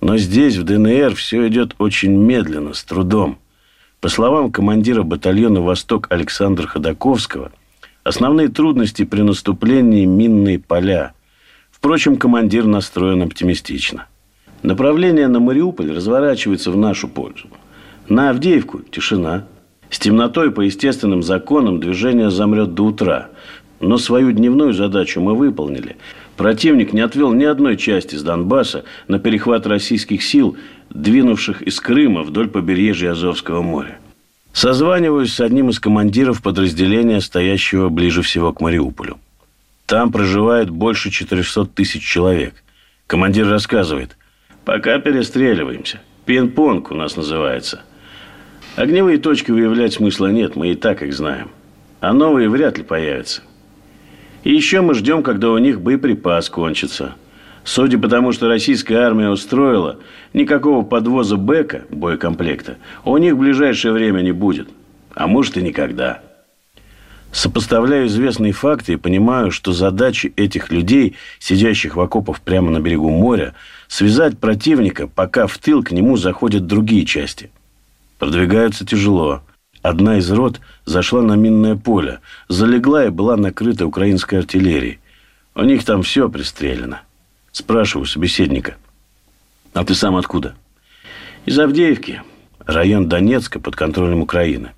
Но 0.00 0.16
здесь, 0.16 0.56
в 0.56 0.64
ДНР, 0.64 1.14
все 1.14 1.46
идет 1.46 1.74
очень 1.78 2.12
медленно, 2.16 2.72
с 2.72 2.82
трудом. 2.82 3.38
По 4.00 4.08
словам 4.08 4.50
командира 4.50 5.02
батальона 5.02 5.60
«Восток» 5.60 6.08
Александра 6.10 6.66
Ходаковского, 6.66 7.52
основные 8.02 8.48
трудности 8.48 9.04
при 9.04 9.20
наступлении– 9.22 10.04
минные 10.06 10.58
поля. 10.58 11.12
Впрочем, 11.70 12.16
командир 12.16 12.64
настроен 12.64 13.22
оптимистично. 13.22 14.06
Направление 14.62 15.28
на 15.28 15.38
Мариуполь 15.38 15.92
разворачивается 15.92 16.70
в 16.70 16.76
нашу 16.76 17.08
пользу. 17.08 17.48
На 18.08 18.30
Авдеевку– 18.30 18.80
тишина. 18.90 19.46
С 19.90 19.98
темнотой 19.98 20.50
по 20.50 20.62
естественным 20.62 21.22
законам 21.22 21.80
движение 21.80 22.30
замрет 22.30 22.74
до 22.74 22.84
утра. 22.84 23.28
Но 23.80 23.98
свою 23.98 24.32
дневную 24.32 24.72
задачу 24.72 25.20
мы 25.20 25.34
выполнили– 25.34 25.96
Противник 26.36 26.92
не 26.92 27.00
отвел 27.00 27.32
ни 27.32 27.44
одной 27.44 27.76
части 27.76 28.16
с 28.16 28.22
Донбасса 28.22 28.84
на 29.06 29.18
перехват 29.18 29.66
российских 29.66 30.22
сил, 30.22 30.56
двинувших 30.90 31.62
из 31.62 31.78
Крыма 31.80 32.22
вдоль 32.22 32.48
побережья 32.48 33.12
Азовского 33.12 33.62
моря. 33.62 33.98
Созваниваюсь 34.52 35.32
с 35.32 35.40
одним 35.40 35.70
из 35.70 35.78
командиров 35.78 36.42
подразделения, 36.42 37.20
стоящего 37.20 37.88
ближе 37.88 38.22
всего 38.22 38.52
к 38.52 38.60
Мариуполю. 38.60 39.18
Там 39.86 40.10
проживает 40.12 40.70
больше 40.70 41.10
400 41.10 41.66
тысяч 41.66 42.02
человек. 42.02 42.62
Командир 43.06 43.48
рассказывает, 43.48 44.16
пока 44.64 44.98
перестреливаемся. 44.98 46.00
Пинг-понг 46.26 46.90
у 46.90 46.94
нас 46.94 47.16
называется. 47.16 47.82
Огневые 48.74 49.18
точки 49.18 49.50
выявлять 49.50 49.92
смысла 49.92 50.28
нет, 50.28 50.56
мы 50.56 50.72
и 50.72 50.74
так 50.74 51.02
их 51.02 51.12
знаем. 51.12 51.50
А 52.00 52.14
новые 52.14 52.48
вряд 52.48 52.78
ли 52.78 52.84
появятся. 52.84 53.42
И 54.44 54.52
еще 54.52 54.80
мы 54.80 54.94
ждем, 54.94 55.22
когда 55.22 55.50
у 55.50 55.58
них 55.58 55.80
боеприпас 55.80 56.48
кончится. 56.48 57.14
Судя 57.64 57.98
по 57.98 58.08
тому, 58.08 58.32
что 58.32 58.48
российская 58.48 58.96
армия 58.96 59.28
устроила, 59.28 59.98
никакого 60.32 60.84
подвоза 60.84 61.36
БЭКа, 61.36 61.84
боекомплекта, 61.90 62.78
у 63.04 63.16
них 63.18 63.34
в 63.34 63.38
ближайшее 63.38 63.92
время 63.92 64.22
не 64.22 64.32
будет. 64.32 64.68
А 65.14 65.26
может 65.26 65.58
и 65.58 65.62
никогда. 65.62 66.22
Сопоставляю 67.30 68.06
известные 68.06 68.52
факты 68.52 68.94
и 68.94 68.96
понимаю, 68.96 69.50
что 69.50 69.72
задача 69.72 70.30
этих 70.34 70.70
людей, 70.70 71.16
сидящих 71.38 71.96
в 71.96 72.00
окопах 72.00 72.40
прямо 72.40 72.70
на 72.70 72.80
берегу 72.80 73.10
моря, 73.10 73.54
связать 73.86 74.38
противника, 74.38 75.06
пока 75.06 75.46
в 75.46 75.56
тыл 75.58 75.82
к 75.82 75.92
нему 75.92 76.16
заходят 76.16 76.66
другие 76.66 77.04
части. 77.04 77.50
Продвигаются 78.22 78.86
тяжело. 78.86 79.42
Одна 79.82 80.18
из 80.18 80.30
рот 80.30 80.60
зашла 80.84 81.22
на 81.22 81.34
минное 81.34 81.74
поле, 81.74 82.20
залегла 82.46 83.06
и 83.06 83.10
была 83.10 83.36
накрыта 83.36 83.84
украинской 83.84 84.36
артиллерией. 84.36 85.00
У 85.56 85.64
них 85.64 85.84
там 85.84 86.04
все 86.04 86.28
пристрелено. 86.28 87.00
Спрашиваю 87.50 88.06
собеседника. 88.06 88.76
А 89.74 89.84
ты 89.84 89.96
сам 89.96 90.14
откуда? 90.14 90.54
Из 91.46 91.58
Авдеевки. 91.58 92.22
Район 92.64 93.08
Донецка 93.08 93.58
под 93.58 93.74
контролем 93.74 94.20
Украины. 94.22 94.70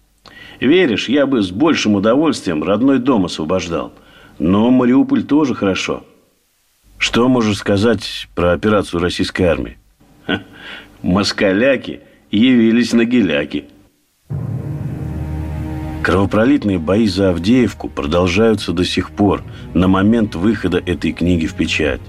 Веришь, 0.58 1.10
я 1.10 1.26
бы 1.26 1.42
с 1.42 1.50
большим 1.50 1.96
удовольствием 1.96 2.64
родной 2.64 2.98
дом 2.98 3.26
освобождал. 3.26 3.92
Но 4.38 4.70
Мариуполь 4.70 5.22
тоже 5.22 5.54
хорошо. 5.54 6.02
Что 6.96 7.28
можешь 7.28 7.58
сказать 7.58 8.26
про 8.34 8.52
операцию 8.52 9.02
российской 9.02 9.42
армии? 9.42 9.76
Ха, 10.26 10.40
москаляки 11.02 12.00
явились 12.36 12.92
на 12.92 13.04
геляки. 13.04 13.64
Кровопролитные 16.02 16.78
бои 16.78 17.06
за 17.06 17.30
Авдеевку 17.30 17.88
продолжаются 17.88 18.72
до 18.72 18.84
сих 18.84 19.10
пор, 19.10 19.42
на 19.72 19.88
момент 19.88 20.34
выхода 20.34 20.78
этой 20.78 21.12
книги 21.12 21.46
в 21.46 21.54
печать. 21.54 22.00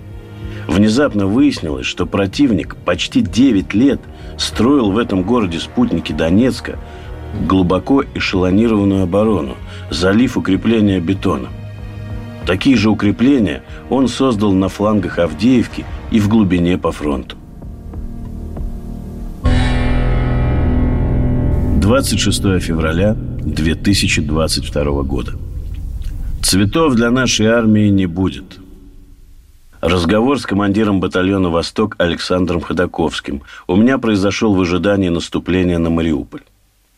Внезапно 0.67 1.27
выяснилось, 1.27 1.85
что 1.85 2.05
противник 2.05 2.75
почти 2.75 3.21
9 3.21 3.73
лет 3.73 4.01
строил 4.37 4.91
в 4.91 4.97
этом 4.97 5.23
городе 5.23 5.59
спутники 5.59 6.11
Донецка 6.11 6.77
глубоко 7.47 8.03
эшелонированную 8.15 9.03
оборону, 9.03 9.55
залив 9.89 10.37
укрепления 10.37 10.99
бетоном. 10.99 11.51
Такие 12.45 12.75
же 12.75 12.89
укрепления 12.89 13.63
он 13.89 14.07
создал 14.07 14.51
на 14.51 14.69
флангах 14.69 15.19
Авдеевки 15.19 15.85
и 16.11 16.19
в 16.19 16.27
глубине 16.27 16.77
по 16.77 16.91
фронту. 16.91 17.37
26 21.85 22.41
февраля 22.61 23.13
2022 23.13 25.03
года. 25.03 25.33
Цветов 26.41 26.95
для 26.95 27.11
нашей 27.11 27.45
армии 27.45 27.89
не 27.89 28.07
будет. 28.07 28.57
Разговор 29.81 30.39
с 30.39 30.47
командиром 30.47 30.99
батальона 30.99 31.49
«Восток» 31.49 31.95
Александром 31.99 32.61
Ходаковским 32.61 33.43
у 33.67 33.75
меня 33.75 33.99
произошел 33.99 34.55
в 34.55 34.61
ожидании 34.61 35.09
наступления 35.09 35.77
на 35.77 35.91
Мариуполь. 35.91 36.41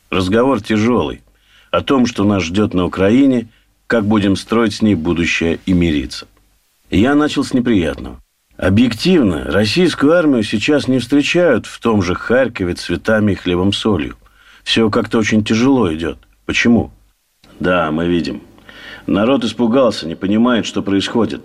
Разговор 0.10 0.62
тяжелый. 0.62 1.22
О 1.70 1.82
том, 1.82 2.06
что 2.06 2.24
нас 2.24 2.44
ждет 2.44 2.74
на 2.74 2.86
Украине, 2.86 3.50
как 3.88 4.06
будем 4.06 4.38
строить 4.38 4.76
с 4.76 4.82
ней 4.82 4.96
будущее 4.96 5.60
и 5.66 5.74
мириться. 5.74 6.28
Я 6.90 7.14
начал 7.14 7.44
с 7.44 7.54
неприятного. 7.54 8.22
Объективно, 8.56 9.44
российскую 9.44 10.14
армию 10.14 10.44
сейчас 10.44 10.88
не 10.88 11.00
встречают 11.00 11.66
в 11.66 11.78
том 11.82 12.02
же 12.02 12.16
Харькове 12.16 12.74
цветами 12.76 13.34
и 13.34 13.36
хлебом-солью. 13.36 14.16
Все 14.68 14.90
как-то 14.90 15.20
очень 15.20 15.46
тяжело 15.46 15.94
идет. 15.94 16.18
Почему? 16.46 16.92
Да, 17.62 17.90
мы 17.90 18.06
видим. 18.06 18.42
Народ 19.08 19.46
испугался, 19.46 20.06
не 20.06 20.16
понимает, 20.16 20.66
что 20.66 20.82
происходит. 20.82 21.42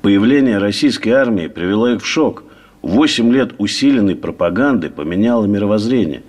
Появление 0.00 0.56
российской 0.56 1.10
армии 1.10 1.48
привело 1.48 1.90
их 1.90 2.02
в 2.02 2.06
шок. 2.06 2.44
Восемь 2.80 3.30
лет 3.30 3.52
усиленной 3.58 4.16
пропаганды 4.16 4.88
поменяло 4.88 5.44
мировоззрение. 5.44 6.22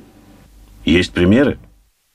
Есть 0.84 1.14
примеры? 1.14 1.58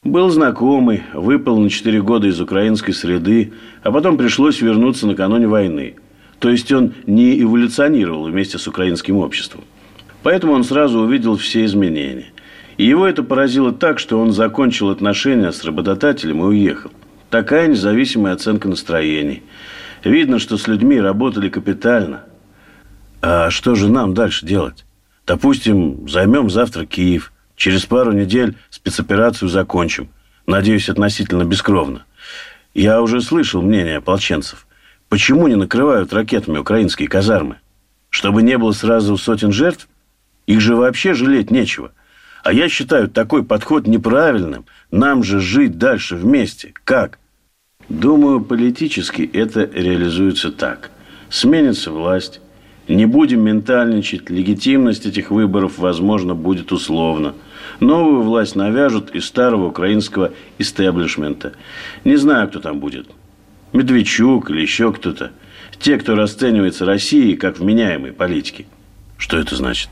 Был 0.02 0.28
знакомый, 0.28 1.02
выпал 1.14 1.58
на 1.58 1.70
четыре 1.70 2.02
года 2.02 2.26
из 2.26 2.38
украинской 2.42 2.92
среды, 2.92 3.54
а 3.82 3.90
потом 3.90 4.18
пришлось 4.18 4.60
вернуться 4.60 5.06
накануне 5.06 5.48
войны. 5.48 5.94
То 6.40 6.50
есть 6.50 6.70
он 6.72 6.92
не 7.06 7.40
эволюционировал 7.40 8.24
вместе 8.24 8.58
с 8.58 8.68
украинским 8.68 9.16
обществом. 9.16 9.64
Поэтому 10.22 10.52
он 10.52 10.62
сразу 10.62 11.00
увидел 11.00 11.38
все 11.38 11.64
изменения. 11.64 12.26
И 12.80 12.86
его 12.86 13.06
это 13.06 13.22
поразило 13.22 13.72
так, 13.72 13.98
что 13.98 14.18
он 14.18 14.32
закончил 14.32 14.88
отношения 14.88 15.52
с 15.52 15.64
работодателем 15.64 16.40
и 16.40 16.46
уехал. 16.46 16.90
Такая 17.28 17.68
независимая 17.68 18.32
оценка 18.32 18.68
настроений. 18.68 19.42
Видно, 20.02 20.38
что 20.38 20.56
с 20.56 20.66
людьми 20.66 20.98
работали 20.98 21.50
капитально. 21.50 22.24
А 23.20 23.50
что 23.50 23.74
же 23.74 23.90
нам 23.90 24.14
дальше 24.14 24.46
делать? 24.46 24.86
Допустим, 25.26 26.08
займем 26.08 26.48
завтра 26.48 26.86
Киев. 26.86 27.34
Через 27.54 27.84
пару 27.84 28.12
недель 28.12 28.56
спецоперацию 28.70 29.50
закончим. 29.50 30.08
Надеюсь, 30.46 30.88
относительно 30.88 31.44
бескровно. 31.44 32.06
Я 32.72 33.02
уже 33.02 33.20
слышал 33.20 33.60
мнение 33.60 33.98
ополченцев. 33.98 34.66
Почему 35.10 35.48
не 35.48 35.56
накрывают 35.56 36.14
ракетами 36.14 36.56
украинские 36.56 37.08
казармы? 37.08 37.56
Чтобы 38.08 38.42
не 38.42 38.56
было 38.56 38.72
сразу 38.72 39.18
сотен 39.18 39.52
жертв? 39.52 39.86
Их 40.46 40.62
же 40.62 40.76
вообще 40.76 41.12
жалеть 41.12 41.50
нечего. 41.50 41.92
А 42.42 42.52
я 42.52 42.68
считаю 42.68 43.08
такой 43.08 43.44
подход 43.44 43.86
неправильным. 43.86 44.64
Нам 44.90 45.22
же 45.22 45.40
жить 45.40 45.78
дальше 45.78 46.16
вместе. 46.16 46.72
Как? 46.84 47.18
Думаю, 47.88 48.40
политически 48.40 49.28
это 49.32 49.64
реализуется 49.64 50.50
так. 50.50 50.90
Сменится 51.28 51.90
власть. 51.90 52.40
Не 52.88 53.06
будем 53.06 53.42
ментальничать. 53.42 54.30
Легитимность 54.30 55.06
этих 55.06 55.30
выборов, 55.30 55.78
возможно, 55.78 56.34
будет 56.34 56.72
условно. 56.72 57.34
Новую 57.78 58.22
власть 58.22 58.56
навяжут 58.56 59.10
из 59.14 59.26
старого 59.26 59.66
украинского 59.66 60.32
истеблишмента. 60.58 61.52
Не 62.04 62.16
знаю, 62.16 62.48
кто 62.48 62.60
там 62.60 62.80
будет. 62.80 63.08
Медведчук 63.72 64.50
или 64.50 64.62
еще 64.62 64.92
кто-то. 64.92 65.30
Те, 65.78 65.98
кто 65.98 66.14
расценивается 66.14 66.84
Россией 66.84 67.36
как 67.36 67.58
вменяемые 67.58 68.12
политики. 68.12 68.66
Что 69.18 69.38
это 69.38 69.56
значит? 69.56 69.90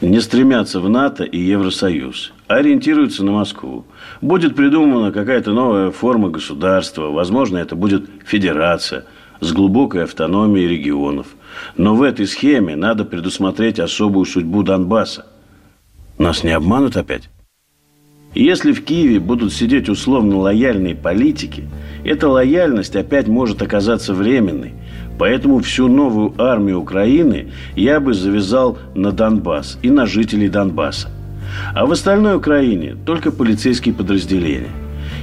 Не 0.00 0.20
стремятся 0.20 0.80
в 0.80 0.88
НАТО 0.88 1.24
и 1.24 1.38
Евросоюз, 1.38 2.32
а 2.48 2.54
ориентируются 2.56 3.24
на 3.24 3.32
Москву. 3.32 3.84
Будет 4.20 4.56
придумана 4.56 5.12
какая-то 5.12 5.52
новая 5.52 5.90
форма 5.90 6.30
государства, 6.30 7.10
возможно, 7.10 7.58
это 7.58 7.76
будет 7.76 8.08
федерация 8.24 9.04
с 9.40 9.52
глубокой 9.52 10.04
автономией 10.04 10.68
регионов. 10.68 11.28
Но 11.76 11.94
в 11.94 12.02
этой 12.02 12.26
схеме 12.26 12.76
надо 12.76 13.04
предусмотреть 13.04 13.78
особую 13.78 14.24
судьбу 14.24 14.62
Донбасса. 14.62 15.26
Нас 16.18 16.44
не 16.44 16.50
обманут 16.50 16.96
опять? 16.96 17.28
Если 18.34 18.72
в 18.72 18.84
Киеве 18.84 19.18
будут 19.18 19.52
сидеть 19.52 19.88
условно 19.88 20.38
лояльные 20.38 20.94
политики, 20.94 21.68
эта 22.04 22.28
лояльность 22.28 22.94
опять 22.94 23.26
может 23.26 23.60
оказаться 23.60 24.14
временной, 24.14 24.74
Поэтому 25.20 25.58
всю 25.58 25.86
новую 25.86 26.32
армию 26.38 26.80
Украины 26.80 27.48
я 27.76 28.00
бы 28.00 28.14
завязал 28.14 28.78
на 28.94 29.12
Донбасс 29.12 29.78
и 29.82 29.90
на 29.90 30.06
жителей 30.06 30.48
Донбасса. 30.48 31.10
А 31.74 31.84
в 31.84 31.92
остальной 31.92 32.36
Украине 32.36 32.96
только 33.04 33.30
полицейские 33.30 33.94
подразделения. 33.94 34.70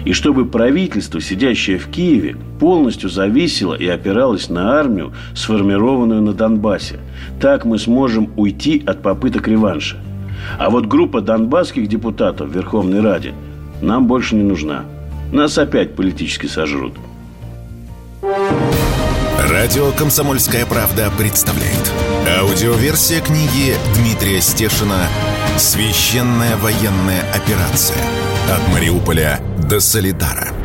И 0.06 0.14
чтобы 0.14 0.46
правительство, 0.46 1.20
сидящее 1.20 1.80
в 1.80 1.88
Киеве, 1.88 2.38
полностью 2.60 3.10
зависело 3.10 3.74
и 3.74 3.88
опиралось 3.88 4.50
на 4.50 4.80
армию, 4.80 5.14
сформированную 5.34 6.22
на 6.22 6.34
Донбассе. 6.34 7.00
Так 7.42 7.66
мы 7.66 7.80
сможем 7.80 8.30
уйти 8.38 8.84
от 8.86 9.02
попыток 9.02 9.48
реванша. 9.48 9.98
А 10.60 10.70
вот 10.70 10.86
группа 10.86 11.22
донбасских 11.22 11.88
депутатов 11.88 12.50
в 12.50 12.54
Верховной 12.54 13.02
Раде 13.02 13.34
нам 13.82 14.06
больше 14.06 14.36
не 14.36 14.44
нужна. 14.44 14.84
Нас 15.34 15.58
опять 15.58 15.96
политически 15.96 16.46
сожрут. 16.46 16.94
Радио 19.58 19.92
«Комсомольская 19.92 20.68
правда» 20.68 21.12
представляет. 21.18 21.92
Аудиоверсия 22.40 23.22
книги 23.22 23.74
Дмитрия 23.96 24.40
Стешина 24.40 25.08
«Священная 25.58 26.56
военная 26.58 27.24
операция. 27.34 27.98
От 28.52 28.72
Мариуполя 28.72 29.42
до 29.68 29.80
Солидара». 29.80 30.57